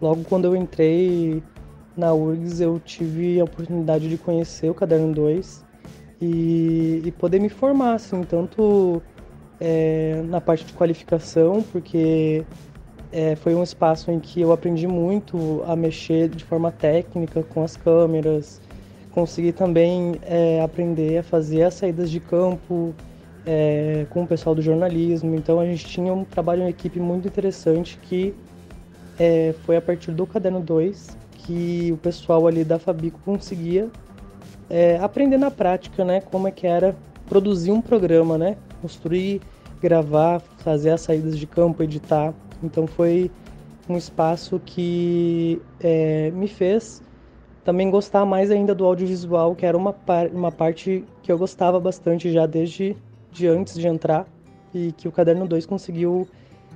Logo 0.00 0.22
quando 0.22 0.44
eu 0.44 0.54
entrei 0.54 1.42
na 1.96 2.14
URGS, 2.14 2.60
eu 2.60 2.78
tive 2.78 3.40
a 3.40 3.44
oportunidade 3.44 4.08
de 4.08 4.16
conhecer 4.16 4.70
o 4.70 4.74
Caderno 4.74 5.12
2 5.12 5.64
e, 6.22 7.02
e 7.04 7.10
poder 7.10 7.40
me 7.40 7.48
formar, 7.48 7.94
assim, 7.94 8.22
tanto 8.22 9.02
é, 9.58 10.22
na 10.28 10.40
parte 10.40 10.64
de 10.64 10.72
qualificação, 10.74 11.60
porque 11.72 12.44
é, 13.10 13.34
foi 13.34 13.56
um 13.56 13.64
espaço 13.64 14.12
em 14.12 14.20
que 14.20 14.40
eu 14.40 14.52
aprendi 14.52 14.86
muito 14.86 15.60
a 15.66 15.74
mexer 15.74 16.28
de 16.28 16.44
forma 16.44 16.70
técnica 16.70 17.42
com 17.42 17.64
as 17.64 17.76
câmeras, 17.76 18.60
consegui 19.18 19.50
também 19.50 20.14
é, 20.22 20.62
aprender 20.62 21.18
a 21.18 21.22
fazer 21.24 21.64
as 21.64 21.74
saídas 21.74 22.08
de 22.08 22.20
campo 22.20 22.94
é, 23.44 24.06
com 24.10 24.22
o 24.22 24.26
pessoal 24.28 24.54
do 24.54 24.62
jornalismo. 24.62 25.34
Então 25.34 25.58
a 25.58 25.66
gente 25.66 25.84
tinha 25.86 26.12
um 26.14 26.24
trabalho 26.24 26.62
em 26.62 26.68
equipe 26.68 27.00
muito 27.00 27.26
interessante 27.26 27.98
que 28.00 28.32
é, 29.18 29.56
foi 29.64 29.76
a 29.76 29.82
partir 29.82 30.12
do 30.12 30.24
Caderno 30.24 30.60
2 30.60 31.16
que 31.38 31.90
o 31.92 31.96
pessoal 31.96 32.46
ali 32.46 32.62
da 32.62 32.78
Fabico 32.78 33.18
conseguia 33.24 33.88
é, 34.70 34.98
aprender 34.98 35.36
na 35.36 35.50
prática, 35.50 36.04
né, 36.04 36.20
como 36.20 36.46
é 36.46 36.52
que 36.52 36.66
era 36.66 36.94
produzir 37.28 37.72
um 37.72 37.80
programa, 37.80 38.38
né, 38.38 38.56
construir, 38.80 39.40
gravar, 39.80 40.40
fazer 40.58 40.90
as 40.90 41.00
saídas 41.00 41.36
de 41.36 41.46
campo, 41.46 41.82
editar. 41.82 42.32
Então 42.62 42.86
foi 42.86 43.32
um 43.88 43.96
espaço 43.96 44.60
que 44.64 45.60
é, 45.80 46.30
me 46.30 46.46
fez 46.46 47.02
também 47.68 47.90
gostar 47.90 48.24
mais 48.24 48.50
ainda 48.50 48.74
do 48.74 48.86
audiovisual, 48.86 49.54
que 49.54 49.66
era 49.66 49.76
uma, 49.76 49.92
par 49.92 50.28
uma 50.28 50.50
parte 50.50 51.04
que 51.22 51.30
eu 51.30 51.36
gostava 51.36 51.78
bastante 51.78 52.32
já 52.32 52.46
desde 52.46 52.96
de 53.30 53.46
antes 53.46 53.74
de 53.74 53.86
entrar 53.86 54.26
e 54.74 54.90
que 54.92 55.06
o 55.06 55.12
Caderno 55.12 55.46
2 55.46 55.66
conseguiu, 55.66 56.26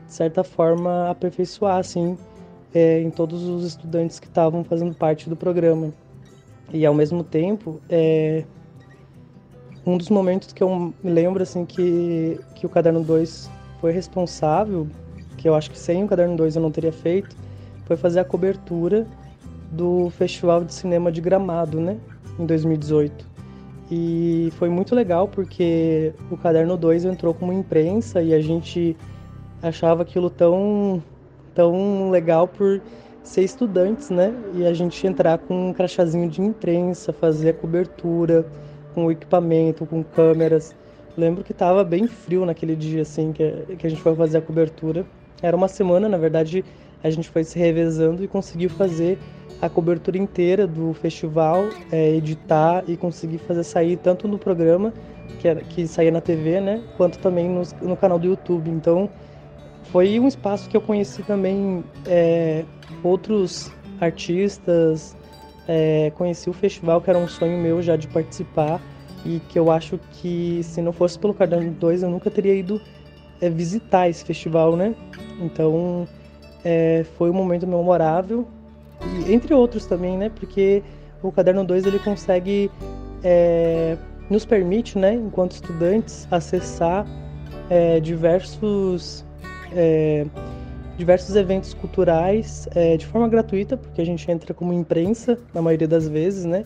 de 0.07 0.13
certa 0.13 0.45
forma, 0.45 1.09
aperfeiçoar 1.09 1.79
assim, 1.79 2.19
é, 2.75 3.01
em 3.01 3.09
todos 3.09 3.43
os 3.43 3.65
estudantes 3.65 4.21
que 4.21 4.27
estavam 4.27 4.63
fazendo 4.65 4.95
parte 4.95 5.31
do 5.31 5.35
programa. 5.35 5.95
E 6.71 6.85
ao 6.85 6.93
mesmo 6.93 7.25
tempo, 7.25 7.81
é, 7.89 8.45
um 9.87 9.97
dos 9.97 10.11
momentos 10.11 10.53
que 10.53 10.63
eu 10.63 10.93
me 11.03 11.11
lembro 11.11 11.43
assim 11.43 11.65
que, 11.65 12.39
que 12.55 12.67
o 12.67 12.69
Caderno 12.69 13.03
2 13.03 13.51
foi 13.81 13.93
responsável, 13.93 14.87
que 15.39 15.49
eu 15.49 15.55
acho 15.55 15.71
que 15.71 15.79
sem 15.79 16.05
o 16.05 16.07
Caderno 16.07 16.37
2 16.37 16.57
eu 16.57 16.61
não 16.61 16.71
teria 16.71 16.93
feito, 16.93 17.35
foi 17.87 17.97
fazer 17.97 18.21
a 18.21 18.25
cobertura 18.27 19.07
do 19.73 20.11
Festival 20.11 20.63
de 20.63 20.75
Cinema 20.75 21.11
de 21.11 21.21
Gramado, 21.21 21.81
né, 21.81 21.97
em 22.39 22.47
2018. 22.47 23.33
E 23.91 24.53
foi 24.59 24.69
muito 24.69 24.95
legal 24.95 25.27
porque 25.27 26.15
o 26.31 26.37
Caderno 26.37 26.77
2 26.77 27.05
entrou 27.05 27.35
como 27.35 27.53
imprensa 27.53 28.23
e 28.23 28.33
a 28.33 28.41
gente 28.41 28.97
achava 29.63 30.03
aquilo 30.03 30.31
tão, 30.31 31.03
tão 31.55 32.11
legal 32.11 32.47
por 32.47 32.81
ser 33.23 33.43
estudantes, 33.43 34.11
né? 34.11 34.35
E 34.55 34.67
a 34.67 34.73
gente 34.73 35.07
entrar 35.07 35.39
com 35.39 35.69
um 35.69 35.73
crachazinho 35.73 36.29
de 36.29 36.41
imprensa, 36.41 37.13
fazer 37.13 37.51
a 37.51 37.55
cobertura 37.55 38.47
com 38.95 39.11
equipamento, 39.11 39.87
com 39.87 40.03
câmeras. 40.03 40.75
Lembro 41.17 41.45
que 41.45 41.53
estava 41.53 41.85
bem 41.85 42.07
frio 42.07 42.45
naquele 42.47 42.75
dia, 42.75 43.03
assim, 43.03 43.33
que, 43.33 43.77
que 43.79 43.87
a 43.87 43.91
gente 43.91 44.01
foi 44.01 44.15
fazer 44.15 44.39
a 44.39 44.43
cobertura. 44.43 45.05
Era 45.43 45.57
uma 45.57 45.69
semana, 45.69 46.09
na 46.09 46.17
verdade, 46.17 46.65
a 47.03 47.11
gente 47.11 47.29
foi 47.29 47.45
se 47.45 47.59
revezando 47.59 48.23
e 48.23 48.29
conseguiu 48.29 48.71
fazer 48.71 49.19
a 49.61 49.69
cobertura 49.69 50.19
inteira 50.19 50.67
do 50.67 50.93
festival, 50.95 51.69
é, 51.91 52.11
editar 52.17 52.83
e 52.89 52.97
conseguir 52.97 53.39
fazer 53.39 53.63
sair 53.63 53.97
tanto 53.97 54.27
no 54.27 54.39
programa, 54.39 54.93
que, 55.39 55.47
era, 55.47 55.61
que 55.61 55.87
saía 55.87 56.11
na 56.11 56.21
TV, 56.21 56.61
né, 56.61 56.83
quanto 56.97 57.19
também 57.19 57.49
no, 57.49 57.63
no 57.81 57.97
canal 57.97 58.19
do 58.19 58.27
YouTube. 58.27 58.69
Então, 58.71 59.09
foi 59.85 60.19
um 60.19 60.27
espaço 60.27 60.69
que 60.69 60.77
eu 60.77 60.81
conheci 60.81 61.23
também 61.23 61.85
é, 62.07 62.65
outros 63.05 63.71
artistas, 64.01 65.17
é, 65.69 66.11
conheci 66.17 66.51
o 66.51 66.53
festival, 66.53 67.01
que 67.01 67.11
era 67.11 67.19
um 67.19 67.29
sonho 67.29 67.57
meu 67.59 67.81
já 67.83 67.95
de 67.95 68.09
participar, 68.09 68.81
e 69.25 69.39
que 69.49 69.59
eu 69.59 69.71
acho 69.71 70.01
que 70.13 70.61
se 70.65 70.83
não 70.83 70.93
fosse 70.93 71.17
pelo 71.19 71.33
Caderno 71.33 71.71
2 71.71 72.03
eu 72.03 72.11
nunca 72.11 72.29
teria 72.31 72.55
ido 72.55 72.81
é, 73.41 73.49
visitar 73.49 74.09
esse 74.09 74.25
festival, 74.25 74.77
né? 74.77 74.95
Então, 75.41 76.09
é, 76.65 77.05
foi 77.17 77.31
um 77.31 77.35
momento 77.35 77.67
memorável 77.67 78.47
e 79.01 79.33
entre 79.33 79.53
outros 79.53 79.87
também, 79.87 80.17
né? 80.17 80.31
Porque 80.31 80.83
o 81.23 81.31
Caderno 81.31 81.65
2 81.65 81.87
ele 81.87 81.99
consegue 81.99 82.71
é, 83.23 83.97
nos 84.29 84.45
permite, 84.45 84.99
né, 84.99 85.15
enquanto 85.15 85.53
estudantes, 85.53 86.27
acessar 86.31 87.07
é, 87.69 88.01
diversos 88.01 89.25
é, 89.75 90.27
diversos 90.97 91.35
eventos 91.37 91.75
culturais 91.75 92.69
é, 92.75 92.97
de 92.97 93.07
forma 93.07 93.29
gratuita, 93.29 93.77
porque 93.77 94.01
a 94.01 94.07
gente 94.07 94.31
entra 94.31 94.53
como 94.53 94.73
imprensa 94.73 95.39
na 95.55 95.63
maioria 95.63 95.89
das 95.89 96.07
vezes, 96.07 96.45
né? 96.45 96.65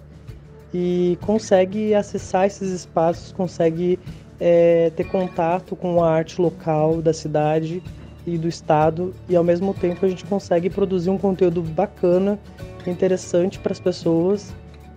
E 0.74 1.16
consegue 1.22 1.94
acessar 1.94 2.46
esses 2.46 2.70
espaços, 2.70 3.32
consegue 3.32 3.98
é, 4.40 4.90
ter 4.94 5.04
contato 5.04 5.76
com 5.76 6.02
a 6.02 6.10
arte 6.10 6.40
local 6.40 7.00
da 7.00 7.12
cidade 7.12 7.82
e 8.26 8.36
do 8.36 8.48
estado 8.48 9.14
e 9.28 9.36
ao 9.36 9.44
mesmo 9.44 9.72
tempo 9.72 10.04
a 10.04 10.08
gente 10.08 10.24
consegue 10.24 10.68
produzir 10.68 11.10
um 11.10 11.16
conteúdo 11.16 11.62
bacana, 11.62 12.38
interessante 12.86 13.58
para 13.58 13.72
as 13.72 13.80
pessoas 13.80 14.52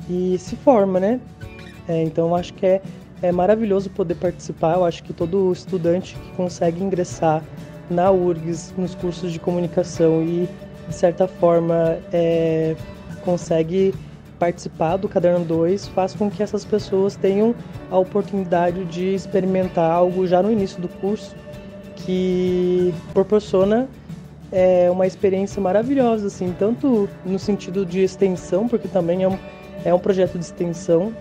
e 0.09 0.37
se 0.39 0.55
forma, 0.55 0.99
né? 0.99 1.19
É, 1.87 2.01
então 2.03 2.35
acho 2.35 2.53
que 2.53 2.65
é, 2.65 2.81
é 3.21 3.31
maravilhoso 3.31 3.89
poder 3.89 4.15
participar. 4.15 4.75
Eu 4.75 4.85
acho 4.85 5.03
que 5.03 5.13
todo 5.13 5.51
estudante 5.51 6.15
que 6.15 6.31
consegue 6.35 6.83
ingressar 6.83 7.43
na 7.89 8.11
URGS, 8.11 8.73
nos 8.77 8.95
cursos 8.95 9.31
de 9.31 9.39
comunicação 9.39 10.23
e 10.23 10.47
de 10.87 10.95
certa 10.95 11.27
forma 11.27 11.97
é, 12.11 12.75
consegue 13.23 13.93
participar 14.39 14.95
do 14.97 15.09
Caderno 15.09 15.43
2 15.43 15.89
faz 15.89 16.13
com 16.13 16.31
que 16.31 16.41
essas 16.41 16.63
pessoas 16.63 17.15
tenham 17.15 17.53
a 17.91 17.97
oportunidade 17.97 18.85
de 18.85 19.13
experimentar 19.13 19.91
algo 19.91 20.25
já 20.25 20.41
no 20.41 20.51
início 20.51 20.81
do 20.81 20.87
curso 20.87 21.35
que 22.05 22.93
proporciona 23.13 23.87
é, 24.51 24.89
uma 24.89 25.05
experiência 25.05 25.61
maravilhosa, 25.61 26.27
assim, 26.27 26.53
tanto 26.57 27.09
no 27.25 27.37
sentido 27.37 27.85
de 27.85 27.99
extensão, 27.99 28.67
porque 28.67 28.87
também 28.87 29.23
é 29.23 29.27
um, 29.27 29.37
é 29.85 29.93
um 29.93 29.99
projeto 29.99 30.37
de 30.37 30.45
extensão, 30.45 31.13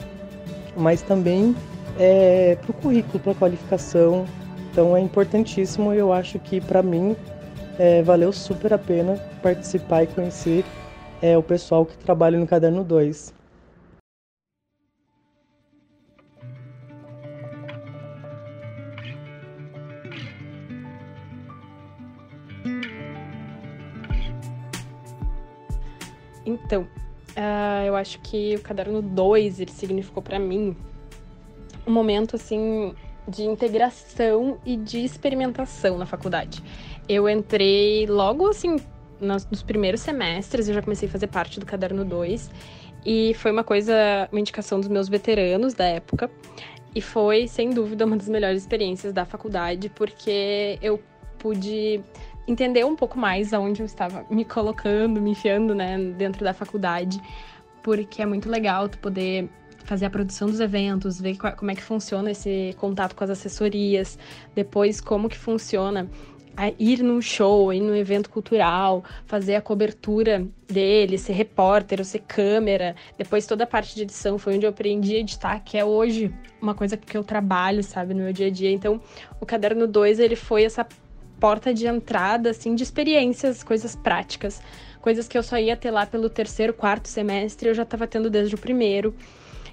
mas 0.77 1.03
também 1.03 1.55
é, 1.99 2.57
para 2.61 2.71
o 2.71 2.75
currículo, 2.75 3.19
para 3.19 3.33
a 3.33 3.35
qualificação. 3.35 4.25
Então 4.71 4.97
é 4.97 5.01
importantíssimo 5.01 5.93
e 5.93 5.99
eu 5.99 6.13
acho 6.13 6.39
que 6.39 6.61
para 6.61 6.83
mim 6.83 7.17
é, 7.79 8.03
valeu 8.03 8.33
super 8.33 8.73
a 8.73 8.79
pena 8.79 9.19
participar 9.43 10.05
e 10.05 10.07
conhecer 10.07 10.65
é, 11.21 11.37
o 11.37 11.43
pessoal 11.43 11.85
que 11.85 11.97
trabalha 11.99 12.39
no 12.39 12.47
Caderno 12.47 12.85
2. 12.85 13.38
Então, 26.49 26.83
uh, 26.83 27.87
eu 27.87 27.95
acho 27.95 28.19
que 28.21 28.57
o 28.57 28.61
caderno 28.61 29.03
2, 29.03 29.61
ele 29.61 29.71
significou 29.71 30.23
para 30.23 30.39
mim 30.39 30.75
um 31.87 31.93
momento, 31.93 32.37
assim, 32.37 32.95
de 33.27 33.43
integração 33.45 34.59
e 34.65 34.77
de 34.77 35.05
experimentação 35.05 35.99
na 35.99 36.07
faculdade. 36.07 36.63
Eu 37.09 37.29
entrei 37.29 38.07
logo, 38.07 38.49
assim, 38.49 38.77
nos, 39.21 39.47
nos 39.47 39.63
primeiros 39.63 40.01
semestres, 40.01 40.69
eu 40.69 40.75
já 40.75 40.83
comecei 40.83 41.09
a 41.09 41.13
fazer 41.13 41.27
parte 41.27 41.61
do 41.61 41.67
caderno 41.67 42.05
2, 42.05 42.51
e 43.05 43.35
foi 43.35 43.51
uma 43.51 43.65
coisa, 43.65 43.95
uma 44.33 44.41
indicação 44.41 44.81
dos 44.81 44.89
meus 44.89 45.09
veteranos 45.09 45.75
da 45.75 45.85
época, 45.85 46.31
e 46.95 47.01
foi, 47.03 47.47
sem 47.47 47.71
dúvida, 47.71 48.07
uma 48.07 48.17
das 48.17 48.29
melhores 48.29 48.63
experiências 48.63 49.13
da 49.13 49.25
faculdade, 49.25 49.91
porque 49.91 50.79
eu 50.81 51.01
pude 51.39 52.01
entender 52.49 52.85
um 52.85 52.97
pouco 52.97 53.19
mais 53.19 53.53
aonde 53.53 53.83
eu 53.83 53.87
estava 53.87 54.25
me 54.31 54.45
colocando, 54.45 55.21
me 55.21 55.31
enfiando, 55.31 55.75
né, 55.75 55.99
dentro 56.17 56.43
da 56.43 56.55
faculdade, 56.55 57.21
porque 57.83 58.23
é 58.23 58.27
muito 58.27 58.49
legal 58.49 58.89
tu 58.89 58.99
poder 58.99 59.49
fazer 59.85 60.07
a 60.07 60.11
produção 60.11 60.49
dos 60.49 60.59
eventos, 60.59 61.21
ver 61.21 61.37
como 61.37 61.71
é 61.71 61.75
que 61.75 61.83
funciona 61.83 62.31
esse 62.31 62.75
contato 62.79 63.15
com 63.15 63.25
as 63.25 63.31
assessorias, 63.31 64.19
depois 64.55 65.01
como 65.01 65.29
que 65.29 65.39
funciona 65.39 66.09
ir 66.79 67.03
num 67.03 67.23
show, 67.23 67.73
ir 67.73 67.81
num 67.81 67.95
evento 67.95 68.29
cultural, 68.29 69.05
fazer 69.27 69.55
a 69.55 69.63
cobertura 69.63 70.45
dele, 70.67 71.17
ser 71.17 71.33
repórter, 71.33 72.01
ou 72.01 72.05
ser 72.05 72.19
câmera. 72.27 72.97
Depois 73.17 73.47
toda 73.47 73.63
a 73.65 73.67
parte 73.67 73.95
de 73.95 74.03
edição 74.03 74.39
foi 74.39 74.57
onde 74.57 74.67
eu 74.67 74.71
aprendi 74.71 75.15
a 75.15 75.21
editar, 75.21 75.61
que 75.61 75.79
é 75.79 75.85
hoje 75.85 76.35
uma 76.61 76.75
coisa 76.75 76.97
que 76.97 77.17
eu 77.17 77.23
trabalho, 77.23 77.83
sabe, 77.85 78.13
no 78.13 78.25
meu 78.25 78.33
dia 78.33 78.49
a 78.49 78.51
dia. 78.51 78.73
Então, 78.73 79.01
o 79.41 79.47
caderno 79.47 79.87
2, 79.87 80.19
ele 80.19 80.35
foi 80.35 80.65
essa 80.65 80.85
porta 81.41 81.73
de 81.73 81.87
entrada, 81.87 82.51
assim, 82.51 82.75
de 82.75 82.83
experiências, 82.83 83.63
coisas 83.63 83.95
práticas, 83.97 84.61
coisas 85.01 85.29
que 85.29 85.37
eu 85.39 85.43
só 85.43 85.59
ia 85.59 85.77
ter 85.77 85.91
lá 85.91 86.07
pelo 86.07 86.29
terceiro, 86.29 86.73
quarto 86.73 87.09
semestre, 87.09 87.69
eu 87.69 87.75
já 87.75 87.83
estava 87.83 88.07
tendo 88.07 88.29
desde 88.29 88.55
o 88.55 88.59
primeiro. 88.59 89.15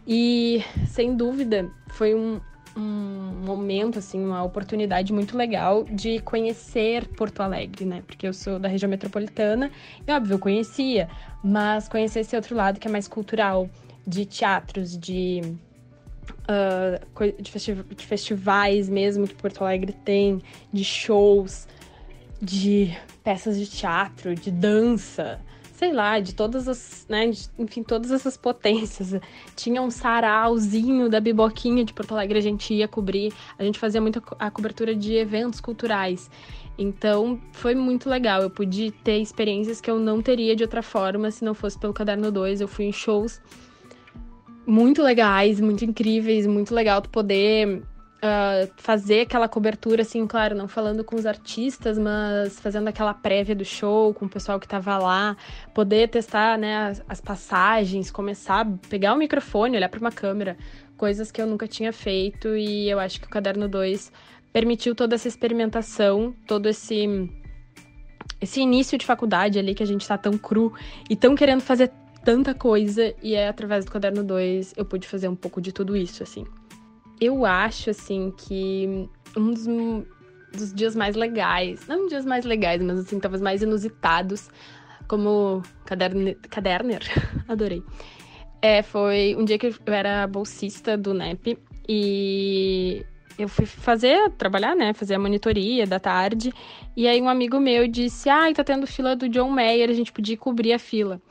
E, 0.08 0.64
sem 0.88 1.16
dúvida, 1.16 1.70
foi 1.90 2.14
um, 2.14 2.40
um 2.78 3.42
momento, 3.44 4.00
assim, 4.00 4.24
uma 4.24 4.44
oportunidade 4.44 5.12
muito 5.12 5.36
legal 5.36 5.84
de 5.84 6.20
conhecer 6.20 7.08
Porto 7.10 7.42
Alegre, 7.42 7.86
né? 7.86 8.04
Porque 8.06 8.28
eu 8.28 8.34
sou 8.34 8.60
da 8.60 8.68
região 8.68 8.90
metropolitana 8.90 9.72
e, 10.08 10.12
óbvio, 10.12 10.36
eu 10.36 10.40
conhecia, 10.40 11.10
mas 11.44 11.88
conhecer 11.88 12.20
esse 12.20 12.36
outro 12.36 12.56
lado 12.56 12.80
que 12.80 12.88
é 12.88 12.92
mais 12.92 13.08
cultural, 13.08 13.70
de 14.08 14.26
teatros, 14.26 14.98
de, 14.98 15.42
uh, 16.50 17.42
de, 17.42 17.52
festi 17.52 17.74
de 17.74 18.06
festivais 18.06 18.90
mesmo 18.90 19.28
que 19.28 19.36
Porto 19.36 19.64
Alegre 19.64 19.94
tem, 19.94 20.42
de 20.72 20.84
shows, 20.84 21.68
de 22.42 22.96
peças 23.24 23.58
de 23.58 23.68
teatro, 23.68 24.36
de 24.36 24.52
dança, 24.52 25.40
sei 25.74 25.92
lá, 25.92 26.20
de 26.20 26.34
todas 26.34 26.68
as, 26.68 27.06
né, 27.10 27.28
de, 27.28 27.50
enfim, 27.58 27.84
todas 27.84 28.12
essas 28.12 28.38
potências. 28.38 29.20
Tinha 29.56 29.82
um 29.82 29.92
sarauzinho 29.92 31.10
da 31.10 31.20
Biboquinha 31.20 31.84
de 31.84 31.94
Porto 31.94 32.14
Alegre, 32.14 32.38
a 32.38 32.42
gente 32.42 32.74
ia 32.74 32.88
cobrir, 32.88 33.34
a 33.58 33.64
gente 33.64 33.80
fazia 33.80 34.00
muita 34.00 34.22
a 34.40 34.50
cobertura 34.50 34.96
de 34.96 35.16
eventos 35.16 35.60
culturais. 35.60 36.30
Então, 36.78 37.40
foi 37.52 37.74
muito 37.74 38.10
legal. 38.10 38.42
Eu 38.42 38.50
pude 38.50 38.92
ter 38.92 39.20
experiências 39.20 39.80
que 39.80 39.90
eu 39.90 39.98
não 39.98 40.22
teria 40.22 40.56
de 40.56 40.64
outra 40.64 40.82
forma 40.82 41.32
se 41.32 41.44
não 41.44 41.54
fosse 41.54 41.80
pelo 41.80 41.94
Caderno 41.94 42.32
2. 42.32 42.60
Eu 42.60 42.68
fui 42.68 42.86
em 42.86 42.92
shows 42.92 43.42
muito 44.66 45.02
legais, 45.02 45.60
muito 45.60 45.86
incríveis, 45.86 46.48
muito 46.48 46.74
legal 46.74 47.02
tu 47.02 47.10
poder 47.10 47.84
uh, 48.26 48.72
fazer 48.78 49.22
aquela 49.22 49.48
cobertura, 49.48 50.02
assim, 50.02 50.26
claro, 50.26 50.56
não 50.56 50.68
falando 50.68 51.04
com 51.04 51.16
os 51.16 51.26
artistas, 51.26 51.98
mas 51.98 52.60
fazendo 52.60 52.88
aquela 52.88 53.14
prévia 53.14 53.56
do 53.56 53.66
show 53.66 54.14
com 54.14 54.26
o 54.26 54.30
pessoal 54.30 54.60
que 54.60 54.68
tava 54.68 54.98
lá, 54.98 55.38
poder 55.74 56.10
testar, 56.10 56.58
né, 56.58 56.88
as, 56.88 57.04
as 57.08 57.22
passagens, 57.22 58.12
começar 58.12 58.62
a 58.62 58.66
pegar 58.90 59.14
o 59.14 59.18
microfone, 59.18 59.78
olhar 59.78 59.90
para 59.90 60.00
uma 60.00 60.12
câmera, 60.12 60.58
coisas 60.98 61.32
que 61.32 61.42
eu 61.42 61.48
nunca 61.48 61.68
tinha 61.68 61.92
feito 61.92 62.56
e 62.56 62.90
eu 62.90 63.00
acho 63.00 63.20
que 63.20 63.28
o 63.28 63.30
Caderno 63.30 63.68
2 63.68 64.12
permitiu 64.52 64.96
toda 64.96 65.16
essa 65.16 65.28
experimentação, 65.28 66.34
todo 66.48 66.68
esse 66.68 67.30
esse 68.42 68.60
início 68.60 68.98
de 68.98 69.06
faculdade 69.06 69.58
ali 69.58 69.74
que 69.74 69.84
a 69.84 69.86
gente 69.86 70.08
tá 70.08 70.18
tão 70.18 70.38
cru 70.38 70.74
e 71.10 71.16
tão 71.16 71.36
querendo 71.36 71.62
fazer 71.62 71.92
tanta 72.26 72.54
coisa 72.54 73.14
e 73.24 73.36
é 73.36 73.48
através 73.48 73.86
do 73.86 73.92
caderno 73.92 74.24
2 74.24 74.74
eu 74.76 74.84
pude 74.84 75.08
fazer 75.08 75.30
um 75.30 75.36
pouco 75.36 75.62
de 75.62 75.72
tudo 75.72 75.96
isso, 75.96 76.24
assim 76.24 76.46
eu 77.20 77.46
acho, 77.46 77.90
assim, 77.90 78.34
que 78.36 79.10
um 79.38 79.52
dos, 79.52 79.66
dos 80.52 80.74
dias 80.74 80.96
mais 80.96 81.16
legais, 81.16 81.88
não 81.88 82.08
dias 82.08 82.26
mais 82.26 82.46
legais, 82.46 82.82
mas, 82.82 83.00
assim, 83.00 83.20
talvez 83.20 83.42
mais 83.42 83.62
inusitados, 83.62 84.50
como 85.08 85.62
caderne, 85.86 86.36
caderner, 86.50 87.02
adorei. 87.48 87.84
É, 88.62 88.82
foi 88.82 89.36
um 89.38 89.46
dia 89.46 89.58
que 89.58 89.68
eu 89.68 89.94
era 89.94 90.26
bolsista 90.26 90.98
do 90.98 91.14
NEP 91.14 91.58
e 91.88 93.06
eu 93.38 93.48
fui 93.48 93.66
fazer, 93.66 94.32
trabalhar, 94.32 94.76
né? 94.76 94.92
Fazer 94.94 95.14
a 95.14 95.20
monitoria 95.20 95.86
da 95.86 96.00
tarde. 96.00 96.52
E 96.98 97.08
aí 97.08 97.22
um 97.22 97.30
amigo 97.30 97.60
meu 97.60 97.88
disse: 97.88 98.28
Ai, 98.28 98.52
ah, 98.52 98.56
tá 98.56 98.64
tendo 98.64 98.88
fila 98.88 99.16
do 99.16 99.30
John 99.30 99.52
Mayer, 99.52 99.90
a 99.90 99.94
gente 99.94 100.12
podia 100.12 100.36
cobrir 100.36 100.74
a 100.74 100.80
fila. 100.80 101.22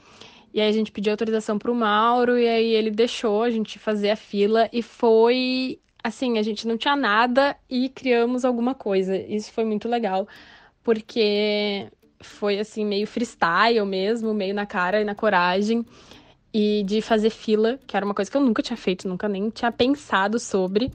E 0.55 0.61
aí 0.61 0.69
a 0.69 0.73
gente 0.73 0.93
pediu 0.93 1.12
autorização 1.12 1.59
pro 1.59 1.75
Mauro 1.75 2.38
e 2.38 2.49
aí 2.49 2.75
ele 2.75 2.93
deixou 2.93 3.43
a 3.43 3.51
gente 3.51 3.77
fazer 3.77 4.11
a 4.11 4.17
fila 4.17 4.69
e 4.73 4.83
foi 4.83 5.81
assim, 6.03 6.38
a 6.38 6.43
gente 6.45 6.69
não 6.69 6.79
tinha 6.79 6.95
nada 6.95 7.57
e 7.69 7.88
criamos 7.88 8.45
alguma 8.45 8.73
coisa. 8.73 9.17
Isso 9.17 9.51
foi 9.51 9.64
muito 9.64 9.88
legal, 9.88 10.29
porque 10.85 11.88
foi 12.21 12.61
assim 12.61 12.85
meio 12.87 13.05
freestyle 13.05 13.85
mesmo, 13.85 14.33
meio 14.33 14.55
na 14.55 14.64
cara 14.64 15.01
e 15.01 15.05
na 15.05 15.14
coragem. 15.14 15.85
E 16.53 16.85
de 16.85 17.03
fazer 17.03 17.31
fila, 17.31 17.81
que 17.85 17.97
era 17.97 18.07
uma 18.07 18.14
coisa 18.14 18.31
que 18.31 18.37
eu 18.37 18.40
nunca 18.40 18.62
tinha 18.62 18.77
feito, 18.77 19.09
nunca 19.09 19.29
nem 19.29 19.51
tinha 19.51 19.73
pensado 19.73 20.38
sobre. 20.38 20.93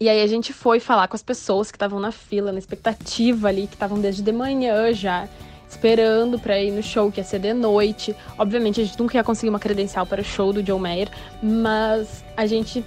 E 0.00 0.08
aí 0.08 0.22
a 0.22 0.26
gente 0.26 0.54
foi 0.54 0.80
falar 0.80 1.06
com 1.06 1.16
as 1.16 1.22
pessoas 1.22 1.70
que 1.70 1.76
estavam 1.76 2.00
na 2.00 2.10
fila, 2.10 2.50
na 2.50 2.58
expectativa 2.58 3.48
ali, 3.48 3.66
que 3.66 3.74
estavam 3.74 4.00
desde 4.00 4.22
de 4.22 4.32
manhã 4.32 4.90
já 4.94 5.28
esperando 5.72 6.38
para 6.38 6.60
ir 6.60 6.70
no 6.70 6.82
show 6.82 7.10
que 7.10 7.20
ia 7.20 7.24
ser 7.24 7.38
de 7.38 7.52
noite. 7.52 8.14
Obviamente 8.38 8.80
a 8.80 8.84
gente 8.84 8.98
nunca 8.98 9.16
ia 9.16 9.24
conseguir 9.24 9.48
uma 9.48 9.58
credencial 9.58 10.06
para 10.06 10.20
o 10.20 10.24
show 10.24 10.52
do 10.52 10.62
John 10.62 10.78
Mayer, 10.78 11.08
mas 11.42 12.22
a 12.36 12.46
gente 12.46 12.84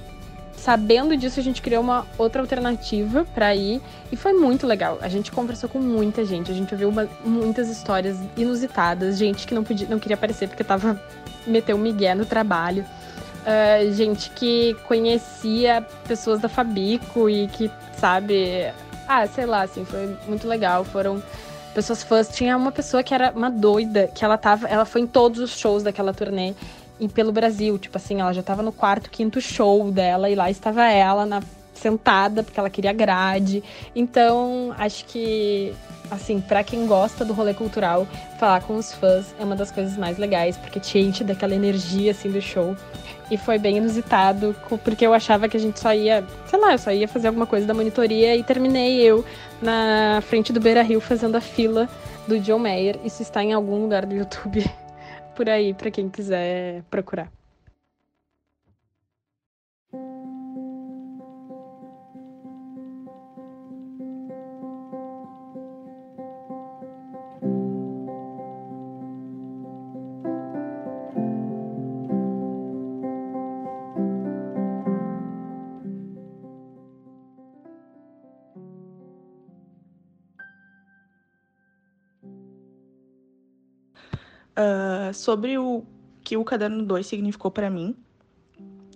sabendo 0.56 1.15
disso 1.17 1.39
a 1.39 1.43
gente 1.43 1.62
criou 1.62 1.84
uma 1.84 2.08
outra 2.17 2.41
alternativa 2.41 3.26
para 3.36 3.54
ir 3.56 3.82
e 4.12 4.15
foi 4.15 4.34
muito 4.34 4.65
legal. 4.65 4.98
A 5.02 5.10
gente 5.10 5.32
conversou 5.32 5.69
com 5.69 5.80
muita 5.80 6.24
gente, 6.24 6.52
a 6.52 6.54
gente 6.54 6.74
ouviu 6.74 6.89
uma, 6.89 7.08
muitas 7.24 7.69
histórias 7.69 8.17
inusitadas, 8.38 9.17
gente 9.17 9.45
que 9.45 9.54
não 9.54 9.63
podia, 9.63 9.88
não 9.88 10.00
queria 10.00 10.15
aparecer 10.15 10.48
porque 10.48 10.63
tava 10.63 11.00
meteu 11.45 11.76
um 11.76 11.80
migué 11.80 12.15
no 12.15 12.26
trabalho. 12.26 12.86
Uh, 13.45 13.93
gente 13.93 14.32
que 14.32 14.76
conhecia 14.88 15.86
pessoas 16.08 16.39
da 16.39 16.50
Fabico 16.50 17.30
e 17.30 17.48
que, 17.48 17.69
sabe, 17.95 18.71
ah, 19.08 19.28
sei 19.28 19.45
lá, 19.45 19.62
assim, 19.62 19.86
foi 19.86 20.17
muito 20.28 20.48
legal. 20.48 20.84
Foram 20.84 21.21
pessoas 21.75 22.01
fãs. 22.01 22.29
Tinha 22.29 22.57
uma 22.57 22.71
pessoa 22.71 23.03
que 23.03 23.13
era 23.13 23.31
uma 23.35 23.51
doida, 23.51 24.07
que 24.07 24.25
ela 24.25 24.38
tava. 24.38 24.67
Ela 24.67 24.85
foi 24.85 25.01
em 25.01 25.07
todos 25.07 25.39
os 25.39 25.59
shows 25.59 25.83
daquela 25.83 26.13
turnê 26.13 26.55
e 26.99 27.07
pelo 27.07 27.31
Brasil. 27.31 27.77
Tipo 27.77 27.97
assim, 27.97 28.21
ela 28.21 28.33
já 28.33 28.41
tava 28.41 28.63
no 28.63 28.71
quarto, 28.71 29.09
quinto 29.11 29.39
show 29.41 29.91
dela, 29.91 30.29
e 30.29 30.35
lá 30.35 30.49
estava 30.49 30.85
ela 30.85 31.25
na, 31.25 31.41
sentada, 31.75 32.41
porque 32.41 32.59
ela 32.59 32.69
queria 32.69 32.93
grade. 32.93 33.63
Então, 33.95 34.73
acho 34.77 35.05
que, 35.05 35.73
assim, 36.15 36.41
para 36.41 36.63
quem 36.63 36.88
gosta 36.88 37.23
do 37.23 37.34
rolê 37.34 37.54
cultural, 37.54 38.08
falar 38.39 38.62
com 38.62 38.75
os 38.75 38.93
fãs 38.93 39.34
é 39.39 39.43
uma 39.43 39.56
das 39.56 39.71
coisas 39.71 39.97
mais 39.97 40.17
legais, 40.17 40.58
porque 40.58 40.80
te 40.80 40.97
enche 40.99 41.23
daquela 41.23 41.54
energia, 41.54 42.12
assim, 42.12 42.32
do 42.32 42.41
show. 42.41 42.75
E 43.30 43.38
foi 43.38 43.58
bem 43.58 43.78
inusitado, 43.78 44.56
porque 44.84 45.06
eu 45.06 45.13
achava 45.13 45.49
que 45.49 45.58
a 45.58 45.60
gente 45.60 45.80
só 45.80 45.93
ia, 45.93 46.23
sei 46.45 46.60
lá, 46.60 46.73
eu 46.73 46.78
só 46.78 46.91
ia 46.91 47.08
fazer 47.08 47.28
alguma 47.28 47.47
coisa 47.47 47.65
da 47.65 47.73
monitoria 47.73 48.36
e 48.36 48.43
terminei 48.43 49.01
eu 49.01 49.25
na 49.62 50.21
frente 50.21 50.54
do 50.54 50.60
Beira 50.60 50.84
Rio 50.84 51.01
fazendo 51.01 51.36
a 51.36 51.41
fila 51.41 51.89
do 52.28 52.39
John 52.39 52.60
Mayer. 52.60 52.99
Isso 53.04 53.21
está 53.21 53.43
em 53.43 53.54
algum 53.54 53.82
lugar 53.82 54.06
do 54.06 54.15
YouTube 54.15 54.63
por 55.36 55.49
aí, 55.49 55.73
para 55.73 55.89
quem 55.89 56.08
quiser 56.08 56.84
procurar. 56.89 57.32
Uh, 84.57 85.13
sobre 85.13 85.57
o 85.57 85.83
que 86.23 86.37
o 86.37 86.43
Caderno 86.43 86.83
2 86.83 87.05
significou 87.05 87.51
para 87.51 87.69
mim, 87.69 87.95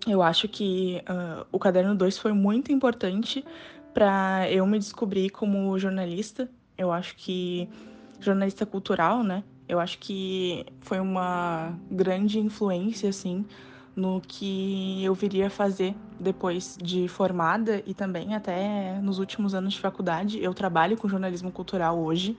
eu 0.08 0.22
acho 0.22 0.48
que 0.48 1.02
uh, 1.02 1.46
o 1.52 1.60
Caderno 1.60 1.96
2 1.96 2.18
foi 2.18 2.34
muito 2.34 2.72
importante 2.72 3.44
para 3.94 4.50
eu 4.50 4.66
me 4.66 4.80
descobrir 4.80 5.30
como 5.30 5.78
jornalista. 5.78 6.50
Eu 6.78 6.92
acho 6.92 7.16
que 7.16 7.70
jornalista 8.20 8.66
cultural, 8.66 9.24
né? 9.24 9.44
Eu 9.68 9.80
acho 9.80 10.00
que 10.00 10.66
foi 10.82 11.00
uma 11.00 11.78
grande 11.92 12.40
influência, 12.40 13.10
assim, 13.10 13.46
no 13.96 14.22
que 14.22 15.04
eu 15.04 15.14
viria 15.14 15.50
fazer 15.50 15.96
depois 16.20 16.78
de 16.82 17.08
formada 17.08 17.84
e 17.86 17.94
também 17.94 18.34
até 18.34 19.00
nos 19.02 19.20
últimos 19.20 19.54
anos 19.54 19.74
de 19.74 19.80
faculdade. 19.80 20.42
Eu 20.42 20.54
trabalho 20.54 20.98
com 20.98 21.08
jornalismo 21.08 21.52
cultural 21.52 22.00
hoje. 22.00 22.38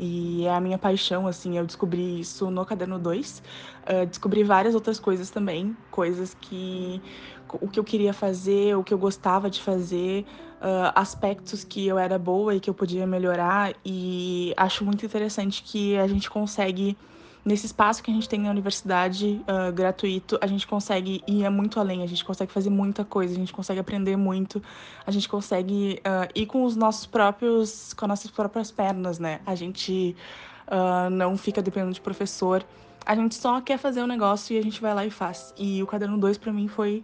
E 0.00 0.46
é 0.46 0.54
a 0.54 0.60
minha 0.60 0.78
paixão, 0.78 1.26
assim, 1.26 1.58
eu 1.58 1.66
descobri 1.66 2.20
isso 2.20 2.50
no 2.52 2.64
Caderno 2.64 3.00
2. 3.00 3.42
Uh, 3.82 4.06
descobri 4.06 4.44
várias 4.44 4.74
outras 4.74 5.00
coisas 5.00 5.28
também, 5.28 5.76
coisas 5.90 6.34
que... 6.34 7.02
o 7.60 7.68
que 7.68 7.80
eu 7.80 7.84
queria 7.84 8.12
fazer, 8.12 8.76
o 8.76 8.84
que 8.84 8.94
eu 8.94 8.98
gostava 8.98 9.50
de 9.50 9.60
fazer, 9.60 10.24
uh, 10.60 10.92
aspectos 10.94 11.64
que 11.64 11.84
eu 11.86 11.98
era 11.98 12.16
boa 12.16 12.54
e 12.54 12.60
que 12.60 12.70
eu 12.70 12.74
podia 12.74 13.06
melhorar. 13.08 13.74
E 13.84 14.54
acho 14.56 14.84
muito 14.84 15.04
interessante 15.04 15.64
que 15.64 15.96
a 15.96 16.06
gente 16.06 16.30
consegue 16.30 16.96
nesse 17.48 17.64
espaço 17.66 18.02
que 18.02 18.10
a 18.10 18.14
gente 18.14 18.28
tem 18.28 18.40
na 18.40 18.50
universidade 18.50 19.40
uh, 19.48 19.72
gratuito, 19.72 20.38
a 20.40 20.46
gente 20.46 20.66
consegue 20.66 21.22
ir 21.26 21.48
muito 21.50 21.80
além, 21.80 22.02
a 22.02 22.06
gente 22.06 22.22
consegue 22.22 22.52
fazer 22.52 22.68
muita 22.68 23.04
coisa, 23.04 23.32
a 23.32 23.36
gente 23.36 23.52
consegue 23.52 23.80
aprender 23.80 24.16
muito, 24.16 24.62
a 25.06 25.10
gente 25.10 25.26
consegue 25.26 26.00
uh, 26.00 26.30
ir 26.34 26.44
com 26.44 26.62
os 26.62 26.76
nossos 26.76 27.06
próprios, 27.06 27.94
com 27.94 28.04
as 28.04 28.08
nossas 28.08 28.30
próprias 28.30 28.70
pernas, 28.70 29.18
né? 29.18 29.40
A 29.46 29.54
gente 29.54 30.14
uh, 30.66 31.08
não 31.08 31.38
fica 31.38 31.62
dependendo 31.62 31.94
de 31.94 32.00
professor, 32.02 32.64
a 33.06 33.14
gente 33.16 33.34
só 33.34 33.60
quer 33.62 33.78
fazer 33.78 34.02
um 34.02 34.06
negócio 34.06 34.54
e 34.54 34.58
a 34.58 34.62
gente 34.62 34.80
vai 34.82 34.94
lá 34.94 35.06
e 35.06 35.10
faz. 35.10 35.54
E 35.56 35.82
o 35.82 35.86
caderno 35.86 36.18
2 36.18 36.36
para 36.36 36.52
mim 36.52 36.68
foi 36.68 37.02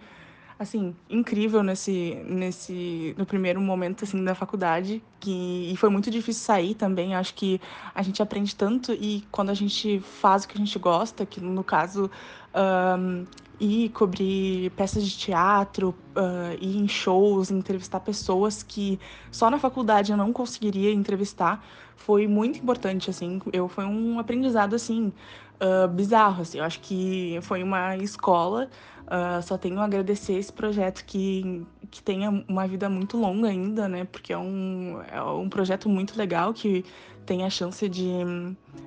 assim, 0.59 0.95
incrível 1.11 1.63
nesse, 1.63 2.23
nesse, 2.27 3.15
no 3.19 3.27
primeiro 3.27 3.61
momento, 3.61 4.05
assim, 4.05 4.23
da 4.25 4.35
faculdade, 4.35 5.03
que, 5.19 5.71
e 5.73 5.77
foi 5.77 5.89
muito 5.89 6.11
difícil 6.11 6.45
sair 6.45 6.75
também, 6.75 7.15
acho 7.15 7.35
que 7.35 7.61
a 7.95 8.03
gente 8.03 8.23
aprende 8.23 8.55
tanto 8.55 8.93
e 8.93 9.25
quando 9.31 9.51
a 9.51 9.55
gente 9.55 10.01
faz 10.01 10.45
o 10.45 10.49
que 10.49 10.55
a 10.57 10.59
gente 10.59 10.79
gosta, 10.79 11.27
que 11.27 11.41
no 11.41 11.65
caso 11.65 12.11
um, 12.55 13.25
ir 13.59 13.89
cobrir 13.91 14.71
peças 14.71 15.05
de 15.05 15.17
teatro, 15.17 15.95
uh, 16.17 16.57
ir 16.61 16.79
em 16.79 16.89
shows, 16.89 17.51
entrevistar 17.51 18.01
pessoas 18.01 18.63
que 18.63 18.99
só 19.31 19.51
na 19.51 19.59
faculdade 19.59 20.13
eu 20.13 20.17
não 20.17 20.33
conseguiria 20.33 20.93
entrevistar, 20.93 21.65
foi 21.97 22.27
muito 22.27 22.59
importante, 22.59 23.09
assim. 23.11 23.41
Eu, 23.53 23.69
foi 23.69 23.85
um 23.85 24.19
aprendizado, 24.19 24.75
assim, 24.75 25.13
uh, 25.61 25.89
bizarro, 25.89 26.43
assim. 26.43 26.59
Eu 26.59 26.65
acho 26.65 26.81
que 26.81 27.39
foi 27.43 27.63
uma 27.63 27.97
escola. 27.97 28.69
Uh, 29.05 29.43
só 29.43 29.59
tenho 29.59 29.79
a 29.81 29.85
agradecer 29.85 30.33
esse 30.33 30.53
projeto 30.53 31.05
que, 31.05 31.67
que 31.91 32.03
tenha 32.03 32.31
uma 32.49 32.67
vida 32.67 32.89
muito 32.89 33.19
longa 33.19 33.49
ainda, 33.49 33.87
né? 33.87 34.05
Porque 34.05 34.33
é 34.33 34.39
um, 34.39 34.99
é 35.13 35.23
um 35.23 35.49
projeto 35.49 35.89
muito 35.91 36.17
legal 36.17 36.55
que 36.55 36.85
tem 37.27 37.45
a 37.45 37.51
chance 37.51 37.87
de, 37.89 38.07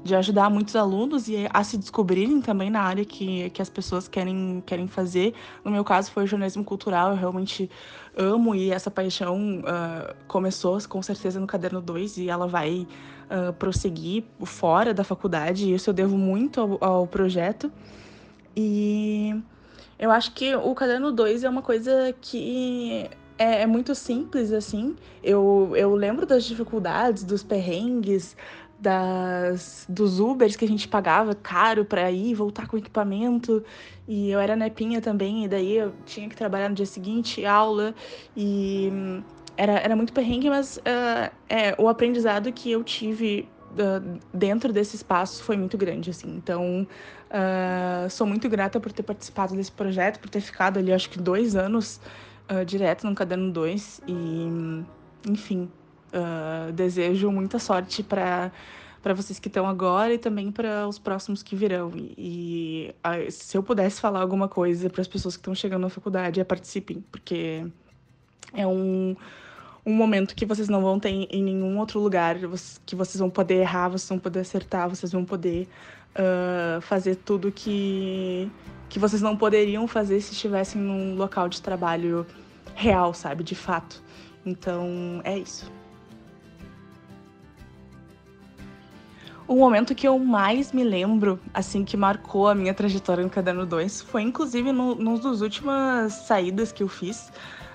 de 0.04 0.16
ajudar 0.16 0.50
muitos 0.50 0.76
alunos 0.76 1.28
e 1.28 1.48
a 1.52 1.64
se 1.64 1.78
descobrirem 1.78 2.42
também 2.42 2.70
na 2.70 2.82
área 2.82 3.06
que, 3.06 3.50
que 3.52 3.62
as 3.62 3.70
pessoas 3.70 4.08
querem, 4.08 4.64
querem 4.66 4.88
fazer. 4.88 5.34
No 5.64 5.72
meu 5.72 5.84
caso, 5.84 6.12
foi 6.12 6.26
jornalismo 6.26 6.64
cultural, 6.64 7.12
eu 7.12 7.16
realmente 7.16 7.70
amo 8.16 8.56
e 8.56 8.72
essa 8.72 8.90
paixão 8.90 9.60
uh, 9.60 10.16
começou 10.28 10.80
com 10.88 11.02
certeza 11.02 11.40
no 11.40 11.46
Caderno 11.46 11.82
2 11.82 12.18
e 12.18 12.30
ela 12.30 12.48
vai 12.48 12.88
uh, 13.30 13.54
prosseguir 13.54 14.24
fora 14.44 14.94
da 14.94 15.04
faculdade, 15.04 15.66
e 15.66 15.74
isso 15.74 15.90
eu 15.90 15.94
devo 15.94 16.18
muito 16.18 16.60
ao, 16.60 16.84
ao 16.84 17.08
projeto. 17.08 17.72
E 18.56 19.40
eu 19.98 20.12
acho 20.12 20.34
que 20.34 20.56
o 20.56 20.74
Caderno 20.76 21.12
2 21.12 21.44
é 21.44 21.50
uma 21.50 21.62
coisa 21.62 22.14
que 22.22 23.10
é, 23.38 23.62
é, 23.62 23.66
muito 23.66 23.94
simples, 23.94 24.52
assim. 24.52 24.96
Eu, 25.24 25.74
eu 25.76 25.94
lembro 25.96 26.26
das 26.26 26.44
dificuldades, 26.44 27.24
dos 27.24 27.44
perrengues, 27.44 28.36
das, 28.80 29.86
dos 29.90 30.20
Ubers 30.20 30.56
que 30.56 30.66
a 30.66 30.68
gente 30.68 30.88
pagava 30.88 31.34
caro 31.36 31.84
para 31.86 32.12
ir 32.12 32.34
voltar 32.34 32.68
com 32.68 32.78
equipamento. 32.78 33.64
E 34.08 34.30
eu 34.32 34.40
era 34.40 34.56
nepinha 34.56 35.02
também, 35.02 35.46
e 35.46 35.48
daí 35.48 35.78
eu 35.78 35.94
tinha 36.06 36.30
que 36.30 36.36
trabalhar 36.36 36.70
no 36.70 36.76
dia 36.76 36.86
seguinte, 36.86 37.46
aula. 37.46 37.94
E 38.36 38.92
era, 39.56 39.74
era 39.74 39.96
muito 39.96 40.14
perrengue, 40.14 40.50
mas 40.50 40.78
uh, 40.78 41.32
é, 41.50 41.76
o 41.78 41.88
aprendizado 41.88 42.52
que 42.52 42.72
eu 42.72 42.84
tive 42.84 43.50
uh, 43.72 44.20
dentro 44.34 44.72
desse 44.72 44.96
espaço 44.96 45.44
foi 45.44 45.58
muito 45.58 45.78
grande, 45.78 46.12
assim. 46.12 46.36
Então, 46.36 46.88
uh, 47.30 48.10
sou 48.10 48.28
muito 48.28 48.48
grata 48.50 48.80
por 48.80 48.92
ter 48.92 49.04
participado 49.04 49.56
desse 49.56 49.72
projeto, 49.72 50.20
por 50.20 50.30
ter 50.30 50.42
ficado 50.42 50.80
ali, 50.80 50.92
acho 50.92 51.10
que 51.10 51.20
dois 51.20 51.56
anos 51.56 52.00
uh, 52.50 52.66
direto 52.66 53.08
no 53.08 53.16
Caderno 53.16 53.52
2 53.52 54.02
e, 54.08 54.84
enfim, 55.30 55.70
uh, 56.14 56.72
desejo 56.72 57.32
muita 57.32 57.60
sorte 57.60 58.04
para 58.04 58.52
para 59.02 59.14
vocês 59.14 59.40
que 59.40 59.48
estão 59.48 59.66
agora 59.66 60.14
e 60.14 60.18
também 60.18 60.52
para 60.52 60.86
os 60.86 61.00
próximos 61.00 61.42
que 61.42 61.56
virão. 61.56 61.94
E, 61.96 62.94
e 62.98 63.32
se 63.32 63.58
eu 63.58 63.64
pudesse 63.64 64.02
falar 64.02 64.20
alguma 64.20 64.50
coisa 64.50 64.90
para 64.90 65.00
as 65.00 65.08
pessoas 65.08 65.38
que 65.38 65.40
estão 65.40 65.56
chegando 65.56 65.84
na 65.84 65.90
faculdade, 65.90 66.42
é 66.42 66.44
participem, 66.44 67.02
porque 67.10 67.66
é 68.54 68.68
um, 68.68 69.16
um 69.86 69.94
momento 69.94 70.36
que 70.36 70.46
vocês 70.46 70.68
não 70.68 70.82
vão 70.82 71.00
ter 71.00 71.10
em 71.10 71.42
nenhum 71.42 71.78
outro 71.80 72.02
lugar, 72.02 72.36
que 72.86 72.96
vocês 72.96 73.20
vão 73.20 73.30
poder 73.30 73.62
errar, 73.62 73.88
vocês 73.88 74.10
vão 74.10 74.20
poder 74.20 74.40
acertar, 74.40 74.90
vocês 74.90 75.12
vão 75.14 75.24
poder 75.24 75.70
uh, 76.18 76.82
fazer 76.82 77.16
tudo 77.16 77.52
que, 77.52 78.52
que 78.90 79.00
vocês 79.00 79.22
não 79.22 79.38
poderiam 79.38 79.88
fazer 79.88 80.20
se 80.22 80.34
estivessem 80.34 80.82
num 80.82 81.16
local 81.16 81.48
de 81.48 81.62
trabalho 81.62 82.26
real, 82.76 83.14
sabe? 83.14 83.44
De 83.44 83.56
fato. 83.56 84.04
Então, 84.46 85.22
é 85.24 85.38
isso. 85.38 85.72
O 89.48 89.56
momento 89.56 89.96
que 89.96 90.06
eu 90.06 90.20
mais 90.20 90.74
me 90.74 90.84
lembro, 90.84 91.40
assim, 91.54 91.86
que 91.86 91.96
marcou 91.96 92.50
a 92.50 92.56
minha 92.56 92.74
trajetória 92.74 93.24
no 93.24 93.30
Caderno 93.30 93.66
2, 93.66 94.02
foi 94.02 94.22
inclusive 94.22 94.74
no, 94.74 94.94
num 94.96 95.18
dos 95.18 95.42
últimas 95.42 96.12
saídas 96.14 96.74
que 96.74 96.84
eu 96.84 96.90
fiz. 96.90 97.32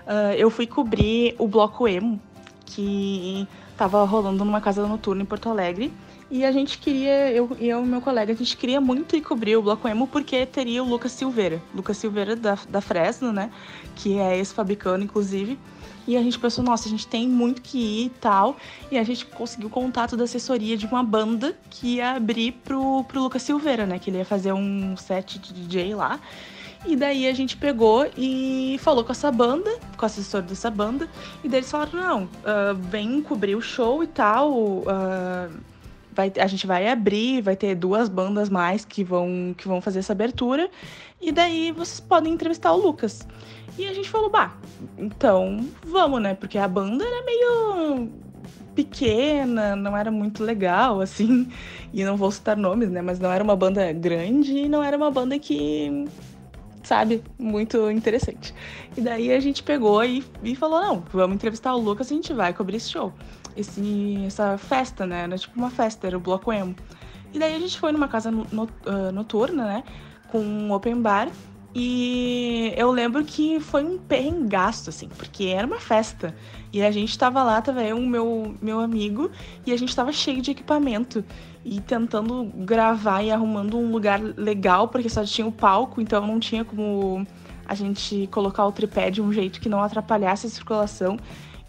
Uh, 0.06 0.34
eu 0.36 0.50
fui 0.50 0.66
cobrir 0.66 1.34
o 1.38 1.48
bloco 1.48 1.88
emo, 1.88 2.20
que 2.66 3.48
tava 3.76 4.04
rolando 4.04 4.44
numa 4.44 4.60
casa 4.60 4.86
noturna 4.86 5.22
em 5.22 5.24
Porto 5.24 5.48
Alegre. 5.48 5.90
E 6.32 6.46
a 6.46 6.50
gente 6.50 6.78
queria, 6.78 7.30
eu 7.30 7.54
e 7.60 7.74
o 7.74 7.84
meu 7.84 8.00
colega, 8.00 8.32
a 8.32 8.34
gente 8.34 8.56
queria 8.56 8.80
muito 8.80 9.14
ir 9.14 9.20
cobrir 9.20 9.54
o 9.54 9.60
Bloco 9.60 9.86
Emo 9.86 10.06
porque 10.06 10.46
teria 10.46 10.82
o 10.82 10.88
Lucas 10.88 11.12
Silveira. 11.12 11.62
Lucas 11.74 11.98
Silveira 11.98 12.34
da, 12.34 12.56
da 12.70 12.80
Fresno, 12.80 13.30
né? 13.30 13.50
Que 13.94 14.18
é 14.18 14.38
esse 14.38 14.54
fabricano, 14.54 15.04
inclusive. 15.04 15.58
E 16.08 16.16
a 16.16 16.22
gente 16.22 16.38
pensou, 16.38 16.64
nossa, 16.64 16.88
a 16.88 16.90
gente 16.90 17.06
tem 17.06 17.28
muito 17.28 17.60
que 17.60 17.76
ir 17.76 18.06
e 18.06 18.08
tal. 18.08 18.56
E 18.90 18.96
a 18.96 19.04
gente 19.04 19.26
conseguiu 19.26 19.68
contato 19.68 20.16
da 20.16 20.24
assessoria 20.24 20.74
de 20.74 20.86
uma 20.86 21.02
banda 21.02 21.54
que 21.68 21.96
ia 21.96 22.12
abrir 22.12 22.52
pro, 22.64 23.04
pro 23.04 23.20
Lucas 23.20 23.42
Silveira, 23.42 23.84
né? 23.84 23.98
Que 23.98 24.08
ele 24.08 24.16
ia 24.16 24.24
fazer 24.24 24.54
um 24.54 24.96
set 24.96 25.38
de 25.38 25.52
DJ 25.52 25.94
lá. 25.94 26.18
E 26.86 26.96
daí 26.96 27.28
a 27.28 27.34
gente 27.34 27.58
pegou 27.58 28.10
e 28.16 28.78
falou 28.80 29.04
com 29.04 29.12
essa 29.12 29.30
banda, 29.30 29.70
com 29.98 30.02
o 30.02 30.06
assessor 30.06 30.40
dessa 30.40 30.70
banda. 30.70 31.10
E 31.44 31.48
daí 31.48 31.58
eles 31.58 31.70
falaram, 31.70 31.92
não, 31.92 32.22
uh, 32.24 32.74
vem 32.74 33.20
cobrir 33.20 33.54
o 33.54 33.60
show 33.60 34.02
e 34.02 34.06
tal. 34.06 34.50
Uh, 34.50 35.71
vai, 36.14 36.32
a 36.38 36.46
gente 36.46 36.66
vai 36.66 36.88
abrir, 36.88 37.42
vai 37.42 37.56
ter 37.56 37.74
duas 37.74 38.08
bandas 38.08 38.48
mais 38.48 38.84
que 38.84 39.02
vão, 39.02 39.54
que 39.56 39.66
vão 39.66 39.80
fazer 39.80 40.00
essa 40.00 40.12
abertura. 40.12 40.70
E 41.20 41.32
daí 41.32 41.72
vocês 41.72 42.00
podem 42.00 42.32
entrevistar 42.32 42.72
o 42.72 42.76
Lucas. 42.76 43.26
E 43.78 43.86
a 43.86 43.94
gente 43.94 44.10
falou, 44.10 44.28
bah, 44.28 44.54
então 44.98 45.66
vamos, 45.84 46.20
né? 46.20 46.34
Porque 46.34 46.58
a 46.58 46.68
banda 46.68 47.04
era 47.04 47.24
meio 47.24 48.10
pequena, 48.74 49.76
não 49.76 49.96
era 49.96 50.10
muito 50.10 50.42
legal, 50.42 51.00
assim. 51.00 51.48
E 51.92 52.04
não 52.04 52.16
vou 52.16 52.30
citar 52.30 52.56
nomes, 52.56 52.90
né? 52.90 53.02
Mas 53.02 53.18
não 53.18 53.30
era 53.30 53.42
uma 53.42 53.56
banda 53.56 53.92
grande 53.92 54.52
e 54.52 54.68
não 54.68 54.82
era 54.82 54.96
uma 54.96 55.10
banda 55.10 55.38
que, 55.38 56.06
sabe, 56.82 57.22
muito 57.38 57.90
interessante. 57.90 58.54
E 58.96 59.00
daí 59.00 59.32
a 59.32 59.40
gente 59.40 59.62
pegou 59.62 60.04
e, 60.04 60.24
e 60.42 60.56
falou: 60.56 60.80
não, 60.80 61.04
vamos 61.12 61.36
entrevistar 61.36 61.74
o 61.74 61.78
Lucas 61.78 62.10
e 62.10 62.14
a 62.14 62.16
gente 62.16 62.32
vai 62.32 62.52
cobrir 62.52 62.76
esse 62.76 62.90
show 62.90 63.12
esse, 63.56 64.24
essa 64.26 64.56
festa, 64.58 65.06
né? 65.06 65.22
Era 65.22 65.38
tipo 65.38 65.58
uma 65.58 65.70
festa, 65.70 66.06
era 66.06 66.16
o 66.16 66.20
Bloco 66.20 66.52
Emo. 66.52 66.74
E 67.32 67.38
daí 67.38 67.54
a 67.54 67.58
gente 67.58 67.78
foi 67.78 67.92
numa 67.92 68.08
casa 68.08 68.30
no, 68.30 68.46
no, 68.52 68.64
uh, 68.64 69.12
noturna, 69.12 69.64
né? 69.64 69.84
Com 70.30 70.38
um 70.38 70.72
open 70.72 71.00
bar. 71.00 71.28
E 71.74 72.74
eu 72.76 72.90
lembro 72.90 73.24
que 73.24 73.58
foi 73.58 73.82
um 73.82 73.96
perrengaço, 73.96 74.90
assim, 74.90 75.08
porque 75.08 75.46
era 75.46 75.66
uma 75.66 75.78
festa. 75.78 76.34
E 76.70 76.82
a 76.82 76.90
gente 76.90 77.16
tava 77.18 77.42
lá, 77.42 77.62
tava 77.62 77.82
eu, 77.82 77.98
meu, 77.98 78.54
meu 78.60 78.80
amigo, 78.80 79.30
e 79.64 79.72
a 79.72 79.76
gente 79.78 79.96
tava 79.96 80.12
cheio 80.12 80.42
de 80.42 80.50
equipamento. 80.50 81.24
E 81.64 81.80
tentando 81.80 82.44
gravar 82.56 83.22
e 83.22 83.30
arrumando 83.30 83.78
um 83.78 83.90
lugar 83.90 84.20
legal, 84.20 84.88
porque 84.88 85.08
só 85.08 85.24
tinha 85.24 85.46
o 85.46 85.52
palco, 85.52 86.00
então 86.00 86.26
não 86.26 86.38
tinha 86.38 86.64
como 86.64 87.26
a 87.64 87.74
gente 87.74 88.28
colocar 88.30 88.66
o 88.66 88.72
tripé 88.72 89.10
de 89.10 89.22
um 89.22 89.32
jeito 89.32 89.60
que 89.60 89.68
não 89.68 89.82
atrapalhasse 89.82 90.46
a 90.46 90.50
circulação. 90.50 91.16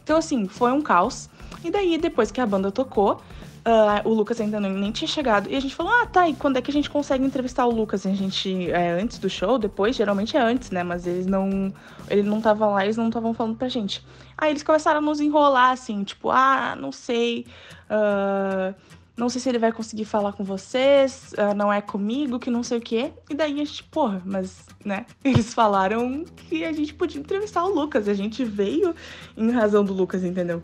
Então, 0.04 0.18
assim, 0.18 0.48
foi 0.48 0.72
um 0.74 0.82
caos. 0.82 1.30
E 1.64 1.72
daí, 1.72 1.98
depois 1.98 2.32
que 2.32 2.42
a 2.42 2.46
banda 2.46 2.72
tocou, 2.72 3.22
Uh, 3.66 4.10
o 4.10 4.14
Lucas 4.14 4.42
ainda 4.42 4.60
nem 4.60 4.92
tinha 4.92 5.08
chegado. 5.08 5.50
E 5.50 5.56
a 5.56 5.60
gente 5.60 5.74
falou, 5.74 5.94
ah, 6.02 6.06
tá, 6.06 6.28
e 6.28 6.34
quando 6.34 6.58
é 6.58 6.62
que 6.62 6.70
a 6.70 6.74
gente 6.74 6.90
consegue 6.90 7.26
entrevistar 7.26 7.66
o 7.66 7.72
Lucas? 7.72 8.06
a 8.06 8.12
gente, 8.12 8.70
é 8.70 8.92
antes 8.92 9.18
do 9.18 9.30
show, 9.30 9.58
depois? 9.58 9.96
Geralmente 9.96 10.36
é 10.36 10.42
antes, 10.42 10.70
né? 10.70 10.84
Mas 10.84 11.08
eles 11.08 11.26
não. 11.26 11.74
Ele 12.10 12.24
não 12.24 12.42
tava 12.42 12.66
lá, 12.68 12.84
eles 12.84 12.98
não 12.98 13.08
estavam 13.08 13.34
falando 13.34 13.56
pra 13.56 13.70
gente. 13.70 14.06
Aí 14.38 14.50
eles 14.50 14.64
começaram 14.64 15.00
a 15.00 15.02
nos 15.02 15.22
enrolar, 15.22 15.72
assim, 15.72 16.04
tipo, 16.04 16.30
ah, 16.30 16.76
não 16.78 16.92
sei. 16.92 17.46
Uh, 17.90 18.76
não 19.16 19.30
sei 19.30 19.40
se 19.40 19.48
ele 19.48 19.60
vai 19.60 19.72
conseguir 19.72 20.06
falar 20.06 20.34
com 20.34 20.44
vocês, 20.44 21.34
uh, 21.38 21.54
não 21.56 21.72
é 21.72 21.80
comigo, 21.80 22.40
que 22.40 22.50
não 22.50 22.64
sei 22.64 22.80
o 22.80 22.82
quê. 22.82 23.14
E 23.30 23.36
daí 23.36 23.54
a 23.54 23.66
gente, 23.66 23.84
porra, 23.86 24.22
mas, 24.26 24.66
né? 24.84 25.06
Eles 25.24 25.54
falaram 25.54 26.26
que 26.50 26.66
a 26.66 26.74
gente 26.74 26.94
podia 26.94 27.22
entrevistar 27.22 27.64
o 27.64 27.74
Lucas. 27.74 28.10
A 28.10 28.14
gente 28.14 28.44
veio 28.44 28.94
em 29.38 29.52
razão 29.52 29.86
do 29.86 29.94
Lucas, 29.94 30.24
entendeu? 30.24 30.62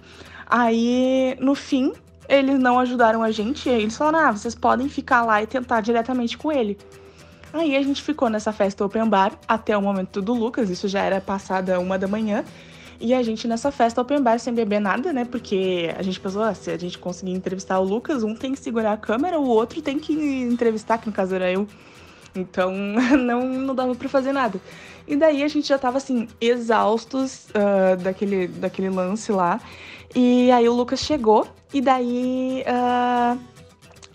Aí, 0.50 1.38
no 1.40 1.54
fim, 1.54 1.94
eles 2.28 2.60
não 2.60 2.80
ajudaram 2.80 3.22
a 3.22 3.32
gente. 3.32 3.70
E 3.70 3.72
eles 3.72 3.96
falaram: 3.96 4.30
ah, 4.30 4.32
vocês 4.32 4.56
podem 4.56 4.90
ficar 4.90 5.24
lá 5.24 5.42
e 5.44 5.48
tentar 5.48 5.82
diretamente 5.82 6.38
com 6.38 6.52
ele. 6.52 6.78
Aí 7.52 7.76
a 7.76 7.82
gente 7.82 8.02
ficou 8.02 8.30
nessa 8.30 8.52
festa 8.52 8.86
open 8.86 9.08
bar 9.08 9.34
até 9.48 9.76
o 9.76 9.82
momento 9.82 10.22
do 10.22 10.34
Lucas, 10.34 10.70
isso 10.70 10.88
já 10.88 11.02
era 11.02 11.20
passada 11.20 11.80
uma 11.80 11.98
da 11.98 12.08
manhã. 12.08 12.44
E 13.02 13.14
a 13.14 13.24
gente 13.24 13.48
nessa 13.48 13.72
festa 13.72 14.02
open 14.02 14.22
bar 14.22 14.40
sem 14.40 14.54
beber 14.54 14.80
nada, 14.80 15.12
né? 15.12 15.26
Porque 15.26 15.94
a 15.98 16.04
gente 16.04 16.20
pensou, 16.20 16.44
ah, 16.44 16.54
se 16.54 16.70
a 16.70 16.78
gente 16.78 17.00
conseguir 17.00 17.32
entrevistar 17.32 17.80
o 17.80 17.84
Lucas, 17.84 18.24
um 18.24 18.36
tem 18.36 18.52
que 18.54 18.60
segurar 18.60 18.94
a 18.94 18.98
câmera, 18.98 19.40
o 19.40 19.48
outro 19.48 19.82
tem 19.82 19.98
que 19.98 20.14
entrevistar, 20.14 20.98
que 20.98 21.08
no 21.08 21.14
caso 21.14 21.34
era 21.34 21.52
eu. 21.52 21.68
Então 22.36 22.72
não, 23.18 23.48
não 23.48 23.74
dava 23.74 23.96
pra 23.96 24.10
fazer 24.10 24.32
nada. 24.32 24.62
E 25.08 25.16
daí 25.16 25.42
a 25.42 25.48
gente 25.48 25.68
já 25.68 25.80
tava 25.80 25.98
assim, 25.98 26.28
exaustos 26.40 27.48
uh, 27.50 27.98
daquele, 27.98 28.48
daquele 28.48 28.90
lance 28.90 29.32
lá. 29.32 29.60
E 30.16 30.52
aí 30.52 30.68
o 30.68 30.74
Lucas 30.74 31.00
chegou, 31.00 31.48
e 31.74 31.82
daí 31.82 32.64
uh, 32.64 33.40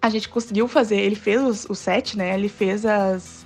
a 0.02 0.08
gente 0.08 0.28
conseguiu 0.28 0.68
fazer. 0.68 0.96
Ele 0.96 1.14
fez 1.14 1.66
o 1.68 1.74
set, 1.74 2.16
né? 2.16 2.34
Ele 2.34 2.48
fez 2.48 2.84
as. 2.84 3.44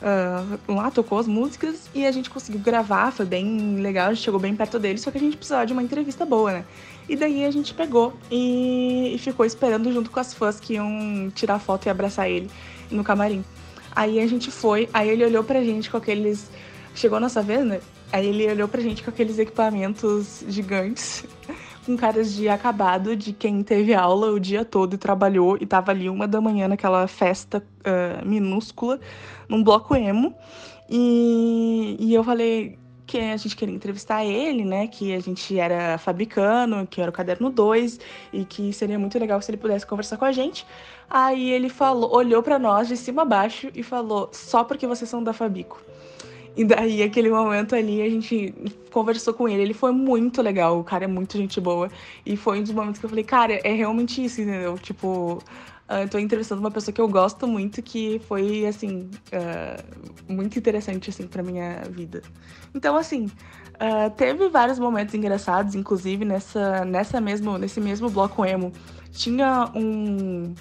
Uh, 0.00 0.72
lá 0.72 0.90
tocou 0.90 1.18
as 1.18 1.26
músicas 1.26 1.90
e 1.94 2.06
a 2.06 2.10
gente 2.10 2.30
conseguiu 2.30 2.58
gravar, 2.62 3.12
foi 3.12 3.26
bem 3.26 3.76
legal, 3.82 4.08
a 4.08 4.14
gente 4.14 4.24
chegou 4.24 4.40
bem 4.40 4.56
perto 4.56 4.78
dele, 4.78 4.96
só 4.96 5.10
que 5.10 5.18
a 5.18 5.20
gente 5.20 5.36
precisava 5.36 5.66
de 5.66 5.74
uma 5.74 5.82
entrevista 5.82 6.24
boa, 6.24 6.52
né? 6.52 6.64
E 7.06 7.14
daí 7.14 7.44
a 7.44 7.50
gente 7.50 7.74
pegou 7.74 8.14
e, 8.30 9.12
e 9.14 9.18
ficou 9.18 9.44
esperando 9.44 9.92
junto 9.92 10.10
com 10.10 10.18
as 10.18 10.32
fãs 10.32 10.58
que 10.58 10.74
iam 10.74 11.30
tirar 11.34 11.58
foto 11.58 11.84
e 11.84 11.90
abraçar 11.90 12.30
ele 12.30 12.50
no 12.90 13.04
camarim. 13.04 13.44
Aí 13.94 14.20
a 14.20 14.26
gente 14.26 14.50
foi, 14.50 14.88
aí 14.94 15.08
ele 15.10 15.24
olhou 15.24 15.44
pra 15.44 15.62
gente 15.62 15.90
com 15.90 15.96
aqueles. 15.96 16.50
Chegou 16.94 17.18
a 17.18 17.20
nossa 17.20 17.42
vez, 17.42 17.64
né? 17.64 17.80
Aí 18.12 18.26
ele 18.26 18.48
olhou 18.48 18.68
pra 18.68 18.80
gente 18.80 19.02
com 19.02 19.10
aqueles 19.10 19.38
equipamentos 19.38 20.42
gigantes, 20.48 21.24
com 21.90 21.96
caras 21.96 22.32
de 22.32 22.48
acabado 22.48 23.16
de 23.16 23.32
quem 23.32 23.64
teve 23.64 23.92
aula 23.92 24.30
o 24.30 24.38
dia 24.38 24.64
todo 24.64 24.94
e 24.94 24.98
trabalhou 24.98 25.58
e 25.60 25.66
tava 25.66 25.90
ali 25.90 26.08
uma 26.08 26.26
da 26.28 26.40
manhã 26.40 26.68
naquela 26.68 27.06
festa 27.08 27.64
uh, 27.80 28.26
minúscula, 28.26 29.00
num 29.48 29.62
bloco 29.62 29.96
emo. 29.96 30.32
E, 30.88 31.96
e 31.98 32.14
eu 32.14 32.22
falei, 32.22 32.78
que 33.06 33.18
a 33.18 33.36
gente 33.36 33.56
queria 33.56 33.74
entrevistar 33.74 34.24
ele, 34.24 34.64
né? 34.64 34.86
Que 34.86 35.12
a 35.12 35.18
gente 35.18 35.58
era 35.58 35.98
fabricano, 35.98 36.86
que 36.86 37.00
era 37.00 37.10
o 37.10 37.12
caderno 37.12 37.50
2 37.50 37.98
e 38.32 38.44
que 38.44 38.72
seria 38.72 38.98
muito 38.98 39.18
legal 39.18 39.42
se 39.42 39.50
ele 39.50 39.58
pudesse 39.58 39.84
conversar 39.84 40.16
com 40.16 40.24
a 40.24 40.30
gente. 40.30 40.64
Aí 41.08 41.50
ele 41.50 41.68
falou, 41.68 42.14
olhou 42.14 42.40
para 42.40 42.56
nós 42.56 42.86
de 42.86 42.96
cima 42.96 43.22
a 43.22 43.24
baixo 43.24 43.68
e 43.74 43.82
falou: 43.82 44.30
"Só 44.32 44.62
porque 44.62 44.86
vocês 44.86 45.10
são 45.10 45.24
da 45.24 45.32
Fabico". 45.32 45.82
E 46.56 46.64
daí, 46.64 47.02
aquele 47.02 47.30
momento 47.30 47.74
ali, 47.74 48.02
a 48.02 48.08
gente 48.08 48.52
conversou 48.90 49.32
com 49.32 49.48
ele. 49.48 49.62
Ele 49.62 49.74
foi 49.74 49.92
muito 49.92 50.42
legal, 50.42 50.78
o 50.78 50.84
cara 50.84 51.04
é 51.04 51.08
muito 51.08 51.36
gente 51.36 51.60
boa. 51.60 51.88
E 52.26 52.36
foi 52.36 52.58
um 52.58 52.62
dos 52.62 52.72
momentos 52.72 52.98
que 52.98 53.06
eu 53.06 53.10
falei, 53.10 53.24
cara, 53.24 53.54
é 53.64 53.72
realmente 53.72 54.24
isso, 54.24 54.40
entendeu? 54.40 54.76
Tipo, 54.78 55.42
Uh, 55.90 56.08
tô 56.08 56.20
entrevistando 56.20 56.60
uma 56.60 56.70
pessoa 56.70 56.94
que 56.94 57.00
eu 57.00 57.08
gosto 57.08 57.48
muito, 57.48 57.82
que 57.82 58.20
foi, 58.28 58.64
assim, 58.64 59.10
uh, 59.32 60.32
muito 60.32 60.56
interessante, 60.56 61.10
assim, 61.10 61.26
pra 61.26 61.42
minha 61.42 61.82
vida. 61.90 62.22
Então, 62.72 62.96
assim, 62.96 63.24
uh, 63.24 64.08
teve 64.16 64.48
vários 64.48 64.78
momentos 64.78 65.12
engraçados, 65.16 65.74
inclusive 65.74 66.24
nessa, 66.24 66.84
nessa 66.84 67.20
mesmo, 67.20 67.58
nesse 67.58 67.80
mesmo 67.80 68.08
bloco 68.08 68.44
emo. 68.44 68.72
Tinha 69.10 69.68
um, 69.74 70.54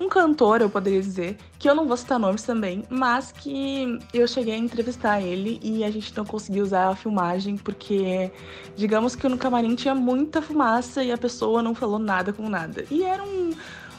um 0.00 0.08
cantor, 0.08 0.60
eu 0.60 0.70
poderia 0.70 1.00
dizer, 1.00 1.36
que 1.58 1.68
eu 1.68 1.74
não 1.74 1.86
vou 1.86 1.96
citar 1.96 2.18
nomes 2.18 2.42
também, 2.42 2.84
mas 2.88 3.32
que 3.32 3.98
eu 4.14 4.26
cheguei 4.28 4.54
a 4.54 4.58
entrevistar 4.58 5.20
ele 5.20 5.58
e 5.62 5.84
a 5.84 5.90
gente 5.90 6.16
não 6.16 6.24
conseguiu 6.24 6.64
usar 6.64 6.88
a 6.88 6.96
filmagem 6.96 7.56
porque, 7.56 8.30
digamos 8.76 9.16
que 9.16 9.28
no 9.28 9.36
camarim 9.36 9.74
tinha 9.74 9.94
muita 9.94 10.40
fumaça 10.40 11.02
e 11.02 11.10
a 11.10 11.18
pessoa 11.18 11.62
não 11.62 11.74
falou 11.74 11.98
nada 11.98 12.32
com 12.32 12.48
nada. 12.48 12.84
E 12.90 13.02
era 13.02 13.22
um 13.22 13.52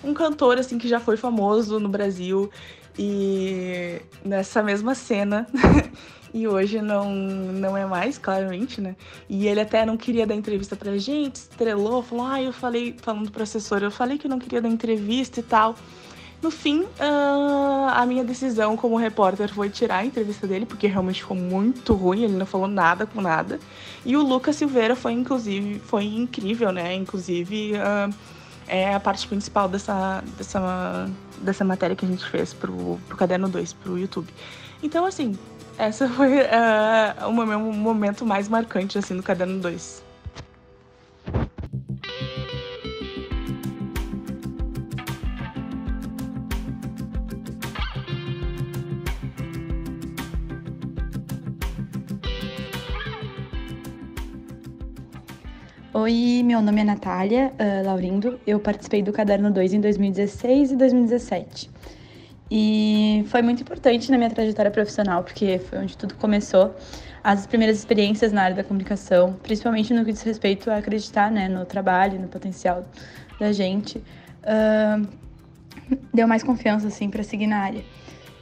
um 0.04 0.14
cantor 0.14 0.58
assim 0.58 0.78
que 0.78 0.88
já 0.88 1.00
foi 1.00 1.18
famoso 1.18 1.80
no 1.80 1.90
Brasil 1.90 2.50
e 2.98 4.02
nessa 4.24 4.62
mesma 4.62 4.96
cena 4.96 5.48
e 6.34 6.48
hoje 6.48 6.82
não 6.82 7.14
não 7.14 7.78
é 7.78 7.86
mais, 7.86 8.18
claramente, 8.18 8.82
né? 8.82 8.96
E 9.30 9.48
ele 9.48 9.62
até 9.62 9.86
não 9.86 9.98
queria 9.98 10.28
dar 10.28 10.36
entrevista 10.36 10.76
pra 10.76 10.98
gente, 10.98 11.36
estrelou, 11.38 12.04
falou: 12.04 12.26
"Ah, 12.26 12.42
eu 12.42 12.54
falei, 12.54 12.96
falando 13.02 13.32
pro 13.32 13.44
assessor, 13.44 13.82
eu 13.84 13.92
falei 13.92 14.18
que 14.18 14.28
não 14.28 14.40
queria 14.40 14.62
dar 14.62 14.70
entrevista 14.70 15.40
e 15.40 15.44
tal". 15.44 15.76
No 16.42 16.50
fim, 16.50 16.84
uh, 16.84 17.90
a 17.90 18.06
minha 18.06 18.24
decisão 18.24 18.78
como 18.78 18.96
repórter 18.96 19.54
foi 19.54 19.70
tirar 19.70 19.98
a 19.98 20.06
entrevista 20.06 20.48
dele, 20.48 20.66
porque 20.66 20.88
realmente 20.88 21.22
ficou 21.22 21.36
muito 21.36 21.94
ruim, 21.94 22.24
ele 22.24 22.38
não 22.38 22.46
falou 22.46 22.68
nada 22.68 23.06
com 23.06 23.20
nada. 23.20 23.60
E 24.06 24.16
o 24.16 24.24
Lucas 24.24 24.56
Silveira 24.56 24.96
foi, 24.96 25.12
inclusive, 25.12 25.80
foi 25.80 26.06
incrível, 26.06 26.72
né? 26.72 26.96
Inclusive, 26.96 27.74
uh, 27.74 28.14
é 28.70 28.94
a 28.94 29.00
parte 29.00 29.28
principal 29.28 29.68
dessa, 29.68 30.24
dessa, 30.38 31.10
dessa 31.42 31.66
matéria 31.66 31.96
que 31.96 32.06
a 32.06 32.08
gente 32.08 32.24
fez 32.26 32.54
pro, 32.54 33.00
pro 33.08 33.18
Caderno 33.18 33.50
2, 33.50 33.74
pro 33.74 33.98
YouTube. 33.98 34.32
Então, 34.82 35.06
assim, 35.06 35.38
essa 35.78 36.08
foi 36.14 36.40
uh, 36.40 37.28
o 37.28 37.34
meu 37.34 37.60
momento 37.60 38.26
mais 38.26 38.48
marcante, 38.48 38.98
assim, 38.98 39.18
do 39.18 39.24
Caderno 39.24 39.60
2. 39.60 40.09
Oi, 55.92 56.44
meu 56.46 56.62
nome 56.62 56.82
é 56.82 56.84
Natália 56.84 57.52
uh, 57.58 57.84
Laurindo. 57.84 58.40
Eu 58.46 58.60
participei 58.60 59.02
do 59.02 59.12
Caderno 59.12 59.50
2 59.50 59.74
em 59.74 59.82
2016 59.82 60.74
e 60.74 60.76
2017. 60.76 61.68
E 62.52 63.26
foi 63.28 63.42
muito 63.42 63.64
importante 63.64 64.12
na 64.12 64.18
minha 64.20 64.30
trajetória 64.30 64.70
profissional, 64.70 65.24
porque 65.24 65.58
foi 65.58 65.80
onde 65.80 65.98
tudo 65.98 66.14
começou. 66.14 66.76
As 67.24 67.48
primeiras 67.48 67.80
experiências 67.80 68.32
na 68.32 68.44
área 68.44 68.56
da 68.58 68.64
comunicação, 68.64 69.34
principalmente 69.42 69.92
no 69.92 70.06
que 70.06 70.12
diz 70.12 70.22
respeito 70.22 70.70
a 70.70 70.78
acreditar 70.78 71.32
né, 71.32 71.50
no 71.50 71.66
trabalho, 71.66 72.20
no 72.20 72.28
potencial 72.28 72.86
da 73.40 73.52
gente, 73.52 73.98
uh, 73.98 75.08
deu 76.14 76.28
mais 76.28 76.44
confiança 76.44 76.88
assim 76.88 77.10
para 77.10 77.24
seguir 77.24 77.48
na 77.48 77.58
área. 77.58 77.84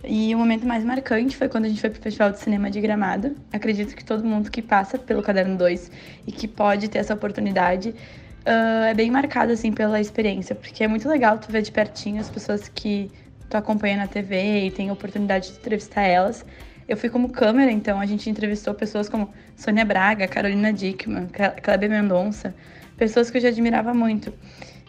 E 0.04 0.34
o 0.34 0.38
momento 0.38 0.66
mais 0.66 0.84
marcante 0.84 1.36
foi 1.36 1.50
quando 1.50 1.66
a 1.66 1.70
gente 1.70 1.82
foi 1.82 1.90
pro 1.90 2.02
Festival 2.02 2.32
de 2.32 2.40
Cinema 2.40 2.70
de 2.70 2.80
Gramado. 2.80 3.36
Acredito 3.52 3.96
que 3.96 4.06
todo 4.06 4.24
mundo 4.24 4.50
que 4.52 4.62
passa 4.62 4.98
pelo 4.98 5.22
Caderno 5.22 5.58
2 5.58 5.92
e 6.28 6.32
que 6.32 6.48
pode 6.48 6.88
ter 6.88 7.00
essa 7.00 7.14
oportunidade 7.14 7.90
uh, 7.90 8.86
é 8.90 8.94
bem 8.94 9.10
marcado, 9.10 9.52
assim, 9.52 9.72
pela 9.72 10.00
experiência. 10.00 10.56
Porque 10.56 10.84
é 10.84 10.88
muito 10.88 11.10
legal 11.10 11.38
tu 11.40 11.52
ver 11.52 11.62
de 11.62 11.72
pertinho 11.72 12.22
as 12.22 12.30
pessoas 12.30 12.70
que 12.70 13.12
tu 13.50 13.58
acompanha 13.58 13.98
na 13.98 14.08
TV 14.08 14.66
e 14.66 14.72
tem 14.72 14.90
a 14.90 14.94
oportunidade 14.94 15.52
de 15.52 15.58
entrevistar 15.58 16.04
elas. 16.04 16.46
Eu 16.88 16.96
fui 16.96 17.10
como 17.10 17.30
câmera, 17.30 17.72
então 17.72 18.00
a 18.00 18.06
gente 18.06 18.30
entrevistou 18.30 18.74
pessoas 18.74 19.10
como 19.10 19.34
Sônia 19.58 19.84
Braga, 19.84 20.28
Carolina 20.28 20.72
Dickman, 20.72 21.28
Kleber 21.62 21.90
Mendonça, 21.90 22.56
pessoas 22.96 23.30
que 23.30 23.38
eu 23.38 23.42
já 23.42 23.50
admirava 23.50 23.94
muito. 23.94 24.34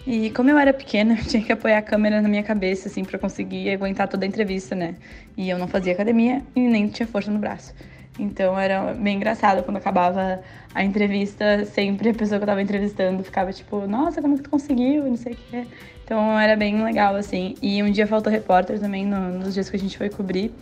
E 0.07 0.31
como 0.31 0.51
eu 0.51 0.59
era 0.59 0.73
pequena, 0.73 1.15
eu 1.19 1.25
tinha 1.25 1.43
que 1.43 1.53
apoiar 1.53 1.79
a 1.79 1.83
câmera 1.83 2.21
na 2.21 2.29
minha 2.29 2.43
cabeça, 2.43 2.89
assim, 2.89 3.05
para 3.05 3.19
conseguir 3.19 3.71
aguentar 3.71 4.09
toda 4.09 4.25
a 4.25 4.29
entrevista, 4.29 4.75
né? 4.75 4.95
E 5.37 5.49
eu 5.51 5.59
não 5.59 5.69
fazia 5.69 5.93
academia 5.93 6.43
e 6.55 6.61
nem 6.61 6.89
tinha 6.89 7.07
força 7.07 7.31
no 7.31 7.39
braço. 7.39 7.75
Então 8.19 8.59
era 8.59 8.95
bem 8.95 9.17
engraçado 9.17 9.63
quando 9.63 9.77
acabava 9.77 10.41
a 10.75 10.83
entrevista, 10.83 11.65
sempre 11.65 12.11
a 12.11 12.15
pessoa 12.15 12.39
que 12.39 12.43
eu 12.43 12.49
tava 12.49 12.61
entrevistando 12.61 13.23
ficava 13.23 13.53
tipo, 13.53 13.87
nossa, 13.87 14.21
como 14.21 14.37
que 14.37 14.43
tu 14.43 14.51
conseguiu? 14.51 15.05
Não 15.05 15.17
sei 15.17 15.35
o 15.35 15.37
que. 15.37 15.69
Então 16.05 16.39
era 16.39 16.57
bem 16.57 16.83
legal, 16.83 17.15
assim. 17.15 17.55
E 17.63 17.81
um 17.83 17.91
dia 17.91 18.07
faltou 18.07 18.33
repórter 18.33 18.81
também 18.81 19.07
no, 19.07 19.39
nos 19.39 19.55
dias 19.55 19.71
que 19.71 19.77
a 19.77 19.79
gente 19.79 19.97
foi 19.97 20.11
cobrir. 20.11 20.53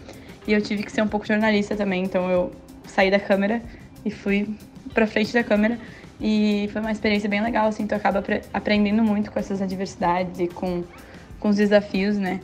E 0.47 0.53
eu 0.53 0.61
tive 0.61 0.83
que 0.83 0.93
ser 0.93 1.03
um 1.03 1.09
pouco 1.09 1.27
jornalista 1.27 1.75
também, 1.75 2.05
então 2.05 2.31
eu 2.31 2.53
saí 2.85 3.11
da 3.11 3.19
câmera 3.19 3.63
e 4.05 4.11
fui 4.11 4.49
pra 4.93 5.07
frente 5.07 5.33
da 5.33 5.43
câmera 5.43 5.79
e 6.21 6.69
foi 6.73 6.81
uma 6.81 6.93
experiência 6.93 7.29
bem 7.29 7.43
legal, 7.43 7.69
assim, 7.69 7.87
tu 7.87 7.95
acaba 7.95 8.23
aprendendo 8.53 9.03
muito 9.03 9.31
com 9.31 9.39
essas 9.39 9.61
adversidades 9.61 10.41
e 10.41 10.49
com, 10.49 10.83
com 11.39 11.49
os 11.49 11.57
desafios, 11.57 12.17
né? 12.17 12.41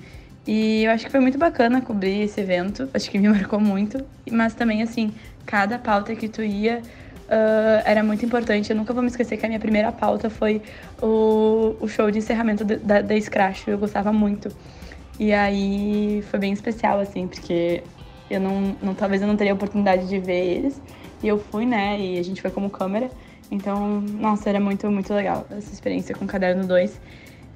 E 0.47 0.85
eu 0.85 0.91
acho 0.91 1.05
que 1.05 1.11
foi 1.11 1.21
muito 1.21 1.39
bacana 1.39 1.81
cobrir 1.81 2.23
esse 2.23 2.41
evento, 2.41 2.89
acho 2.93 3.11
que 3.11 3.19
me 3.19 3.29
marcou 3.31 3.61
muito, 3.61 4.05
mas 4.31 4.55
também, 4.55 4.83
assim, 4.83 5.15
cada 5.47 5.79
pauta 5.79 6.15
que 6.15 6.29
tu 6.29 6.43
ia 6.43 6.79
uh, 6.79 7.83
era 7.85 8.03
muito 8.03 8.25
importante. 8.27 8.71
Eu 8.71 8.77
nunca 8.77 8.93
vou 8.93 9.03
me 9.03 9.09
esquecer 9.09 9.37
que 9.37 9.47
a 9.47 9.49
minha 9.49 9.61
primeira 9.61 9.91
pauta 9.91 10.29
foi 10.29 10.61
o, 11.01 11.77
o 11.81 11.89
show 11.89 12.11
de 12.11 12.19
encerramento 12.19 12.65
da, 12.65 13.01
da 13.01 13.21
Scratch, 13.21 13.69
eu 13.69 13.79
gostava 13.79 14.13
muito. 14.13 14.55
E 15.19 15.33
aí 15.33 16.23
foi 16.31 16.39
bem 16.39 16.53
especial, 16.53 17.01
assim, 17.01 17.27
porque 17.27 17.83
eu 18.31 18.41
não, 18.41 18.77
não 18.83 18.95
talvez 18.95 19.23
eu 19.23 19.29
não 19.29 19.37
teria 19.37 19.55
oportunidade 19.55 20.09
de 20.09 20.19
ver 20.19 20.45
eles. 20.45 20.81
E 21.23 21.29
eu 21.29 21.39
fui, 21.39 21.65
né, 21.65 22.01
e 22.01 22.19
a 22.19 22.23
gente 22.25 22.43
foi 22.43 22.51
como 22.51 22.69
câmera. 22.69 23.09
Então, 23.53 24.01
nossa, 24.01 24.49
era 24.49 24.59
muito, 24.59 24.91
muito 24.91 25.13
legal 25.13 25.47
essa 25.51 25.71
experiência 25.75 26.15
com 26.15 26.25
o 26.25 26.29
Caderno 26.29 26.67
2. 26.67 26.99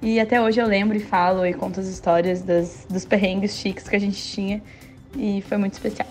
E 0.02 0.20
até 0.20 0.38
hoje 0.42 0.60
eu 0.60 0.66
lembro 0.66 0.94
e 0.94 1.00
falo 1.00 1.46
e 1.46 1.54
conto 1.54 1.80
as 1.80 1.86
histórias 1.86 2.42
das, 2.42 2.86
dos 2.86 3.06
perrengues 3.06 3.56
chiques 3.56 3.88
que 3.88 3.96
a 3.96 3.98
gente 3.98 4.22
tinha. 4.22 4.62
E 5.16 5.40
foi 5.48 5.56
muito 5.56 5.72
especial. 5.72 6.06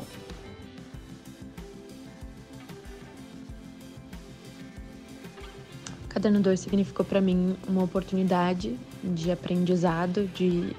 Caderno 6.09 6.39
2 6.39 6.59
significou 6.59 7.05
para 7.05 7.21
mim 7.21 7.55
uma 7.67 7.83
oportunidade 7.83 8.75
de 9.03 9.31
aprendizado, 9.31 10.27
de 10.33 10.75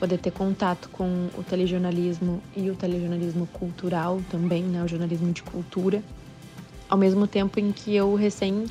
poder 0.00 0.18
ter 0.18 0.32
contato 0.32 0.88
com 0.88 1.28
o 1.38 1.44
telejornalismo 1.44 2.42
e 2.56 2.68
o 2.70 2.74
telejornalismo 2.74 3.46
cultural 3.52 4.20
também, 4.28 4.64
né, 4.64 4.82
o 4.82 4.88
jornalismo 4.88 5.30
de 5.32 5.44
cultura 5.44 6.02
ao 6.92 6.98
mesmo 6.98 7.26
tempo 7.26 7.58
em 7.58 7.72
que 7.72 7.96
eu 7.96 8.14
recém 8.14 8.66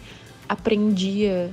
aprendia 0.47 1.49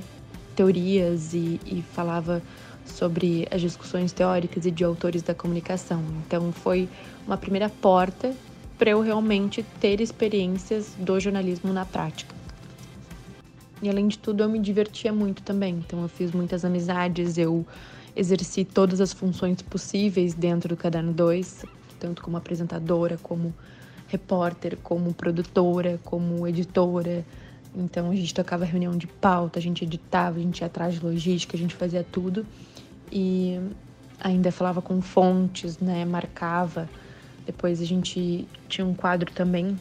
teorias 0.55 1.33
e, 1.33 1.59
e 1.65 1.81
falava 1.81 2.43
sobre 2.85 3.47
as 3.49 3.59
discussões 3.59 4.11
teóricas 4.11 4.67
e 4.67 4.71
de 4.71 4.83
autores 4.83 5.23
da 5.23 5.33
comunicação. 5.33 6.03
Então 6.23 6.51
foi 6.51 6.87
uma 7.25 7.35
primeira 7.37 7.69
porta 7.69 8.35
para 8.77 8.91
eu 8.91 9.01
realmente 9.01 9.65
ter 9.79 9.99
experiências 9.99 10.93
do 10.95 11.19
jornalismo 11.19 11.73
na 11.73 11.85
prática. 11.85 12.35
E 13.81 13.89
além 13.89 14.07
de 14.07 14.19
tudo, 14.19 14.43
eu 14.43 14.49
me 14.49 14.59
divertia 14.59 15.11
muito 15.11 15.41
também. 15.41 15.73
Então 15.73 16.03
eu 16.03 16.07
fiz 16.07 16.31
muitas 16.31 16.63
amizades, 16.63 17.39
eu 17.39 17.65
exerci 18.15 18.63
todas 18.63 19.01
as 19.01 19.11
funções 19.11 19.59
possíveis 19.63 20.35
dentro 20.35 20.69
do 20.69 20.77
Caderno 20.77 21.13
2, 21.13 21.65
tanto 21.99 22.21
como 22.21 22.37
apresentadora, 22.37 23.17
como 23.23 23.55
repórter, 24.09 24.77
como 24.83 25.13
produtora, 25.13 25.99
como 26.03 26.47
editora. 26.47 27.23
Então 27.75 28.09
a 28.09 28.15
gente 28.15 28.33
tocava 28.33 28.65
reunião 28.65 28.97
de 28.97 29.07
pauta, 29.07 29.59
a 29.59 29.61
gente 29.61 29.83
editava, 29.83 30.37
a 30.37 30.41
gente 30.41 30.59
ia 30.59 30.67
atrás 30.67 30.95
de 30.95 31.05
logística, 31.05 31.55
a 31.55 31.59
gente 31.59 31.75
fazia 31.75 32.03
tudo. 32.03 32.45
E 33.11 33.59
ainda 34.19 34.51
falava 34.51 34.81
com 34.81 35.01
fontes, 35.01 35.79
né? 35.79 36.03
Marcava. 36.05 36.89
Depois 37.45 37.81
a 37.81 37.85
gente 37.85 38.47
tinha 38.67 38.85
um 38.85 38.93
quadro 38.93 39.31
também 39.31 39.79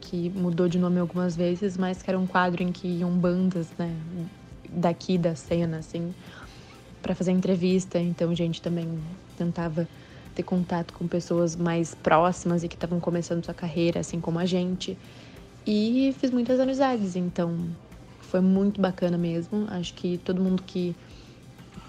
que 0.00 0.30
mudou 0.30 0.68
de 0.68 0.78
nome 0.78 0.98
algumas 0.98 1.36
vezes, 1.36 1.76
mas 1.76 2.02
que 2.02 2.10
era 2.10 2.18
um 2.18 2.26
quadro 2.26 2.62
em 2.62 2.72
que 2.72 2.88
iam 2.88 3.10
bandas, 3.10 3.68
né? 3.78 3.94
Daqui 4.68 5.18
da 5.18 5.34
cena, 5.34 5.78
assim, 5.78 6.14
para 7.02 7.14
fazer 7.14 7.32
entrevista. 7.32 7.98
Então 7.98 8.30
a 8.30 8.34
gente 8.34 8.62
também 8.62 8.98
tentava 9.36 9.86
ter 10.40 10.42
contato 10.42 10.94
com 10.94 11.06
pessoas 11.06 11.54
mais 11.54 11.94
próximas 11.94 12.64
e 12.64 12.68
que 12.68 12.74
estavam 12.74 12.98
começando 12.98 13.44
sua 13.44 13.54
carreira, 13.54 14.00
assim 14.00 14.20
como 14.20 14.38
a 14.38 14.46
gente. 14.46 14.96
E 15.66 16.14
fiz 16.18 16.30
muitas 16.30 16.58
amizades, 16.58 17.14
então 17.14 17.54
foi 18.20 18.40
muito 18.40 18.80
bacana 18.80 19.18
mesmo. 19.18 19.66
Acho 19.70 19.92
que 19.94 20.18
todo 20.18 20.40
mundo 20.40 20.62
que 20.62 20.96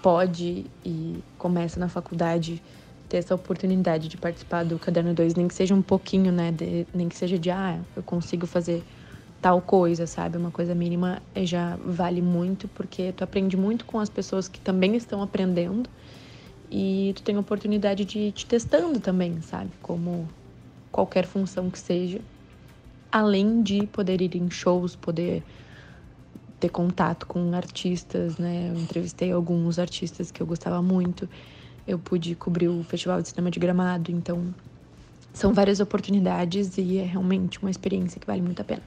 pode 0.02 0.66
e 0.84 1.16
começa 1.38 1.80
na 1.80 1.88
faculdade 1.88 2.62
ter 3.08 3.18
essa 3.18 3.34
oportunidade 3.34 4.08
de 4.08 4.16
participar 4.16 4.64
do 4.64 4.78
Caderno 4.78 5.14
2, 5.14 5.34
nem 5.34 5.48
que 5.48 5.54
seja 5.54 5.74
um 5.74 5.82
pouquinho, 5.82 6.30
né? 6.30 6.52
De, 6.52 6.86
nem 6.94 7.08
que 7.08 7.16
seja 7.16 7.38
de, 7.38 7.50
ah, 7.50 7.78
eu 7.96 8.02
consigo 8.02 8.46
fazer 8.46 8.82
tal 9.40 9.60
coisa, 9.60 10.06
sabe? 10.06 10.36
Uma 10.36 10.50
coisa 10.50 10.74
mínima 10.74 11.22
já 11.42 11.76
vale 11.84 12.20
muito, 12.20 12.68
porque 12.68 13.12
tu 13.12 13.24
aprende 13.24 13.56
muito 13.56 13.84
com 13.84 13.98
as 13.98 14.08
pessoas 14.08 14.46
que 14.46 14.60
também 14.60 14.94
estão 14.94 15.22
aprendendo 15.22 15.88
e 16.72 17.12
tu 17.14 17.22
tem 17.22 17.36
a 17.36 17.40
oportunidade 17.40 18.04
de 18.06 18.18
ir 18.18 18.32
te 18.32 18.46
testando 18.46 18.98
também, 18.98 19.42
sabe? 19.42 19.70
Como 19.82 20.26
qualquer 20.90 21.26
função 21.26 21.70
que 21.70 21.78
seja. 21.78 22.18
Além 23.10 23.62
de 23.62 23.86
poder 23.88 24.22
ir 24.22 24.34
em 24.34 24.50
shows, 24.50 24.96
poder 24.96 25.44
ter 26.58 26.70
contato 26.70 27.26
com 27.26 27.52
artistas, 27.52 28.38
né? 28.38 28.70
Eu 28.70 28.80
entrevistei 28.80 29.30
alguns 29.32 29.78
artistas 29.78 30.30
que 30.30 30.42
eu 30.42 30.46
gostava 30.46 30.80
muito. 30.80 31.28
Eu 31.86 31.98
pude 31.98 32.34
cobrir 32.36 32.68
o 32.68 32.82
Festival 32.84 33.20
de 33.20 33.28
Cinema 33.28 33.50
de 33.50 33.60
Gramado, 33.60 34.10
então 34.10 34.54
são 35.34 35.52
várias 35.52 35.78
oportunidades 35.78 36.78
e 36.78 36.98
é 36.98 37.04
realmente 37.04 37.60
uma 37.60 37.70
experiência 37.70 38.18
que 38.18 38.26
vale 38.26 38.40
muito 38.40 38.62
a 38.62 38.64
pena. 38.64 38.82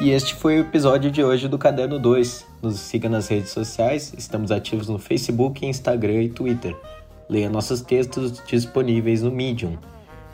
E 0.00 0.12
este 0.12 0.34
foi 0.34 0.56
o 0.56 0.60
episódio 0.62 1.10
de 1.10 1.22
hoje 1.22 1.46
do 1.46 1.58
Caderno 1.58 1.98
2. 1.98 2.46
Nos 2.62 2.80
siga 2.80 3.06
nas 3.06 3.28
redes 3.28 3.50
sociais, 3.50 4.14
estamos 4.16 4.50
ativos 4.50 4.88
no 4.88 4.98
Facebook, 4.98 5.66
Instagram 5.66 6.22
e 6.22 6.28
Twitter. 6.30 6.74
Leia 7.28 7.50
nossos 7.50 7.82
textos 7.82 8.42
disponíveis 8.46 9.22
no 9.22 9.30
Medium. 9.30 9.76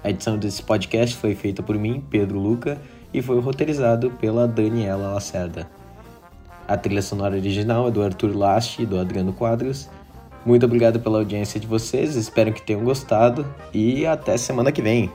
A 0.04 0.10
edição 0.10 0.38
desse 0.38 0.62
podcast 0.62 1.16
foi 1.16 1.34
feita 1.34 1.64
por 1.64 1.76
mim, 1.76 2.00
Pedro 2.08 2.38
Luca, 2.38 2.78
e 3.12 3.20
foi 3.20 3.40
roteirizado 3.40 4.08
pela 4.20 4.46
Daniela 4.46 5.14
Lacerda. 5.14 5.68
A 6.68 6.76
trilha 6.76 7.02
sonora 7.02 7.34
original 7.34 7.88
é 7.88 7.90
do 7.90 8.04
Arthur 8.04 8.36
Last 8.36 8.80
e 8.80 8.86
do 8.86 9.00
Adriano 9.00 9.32
Quadros. 9.32 9.90
Muito 10.44 10.64
obrigado 10.64 11.00
pela 11.00 11.18
audiência 11.18 11.58
de 11.58 11.66
vocês, 11.66 12.14
espero 12.14 12.52
que 12.52 12.62
tenham 12.62 12.84
gostado 12.84 13.44
e 13.74 14.06
até 14.06 14.36
semana 14.36 14.70
que 14.70 14.80
vem. 14.80 15.10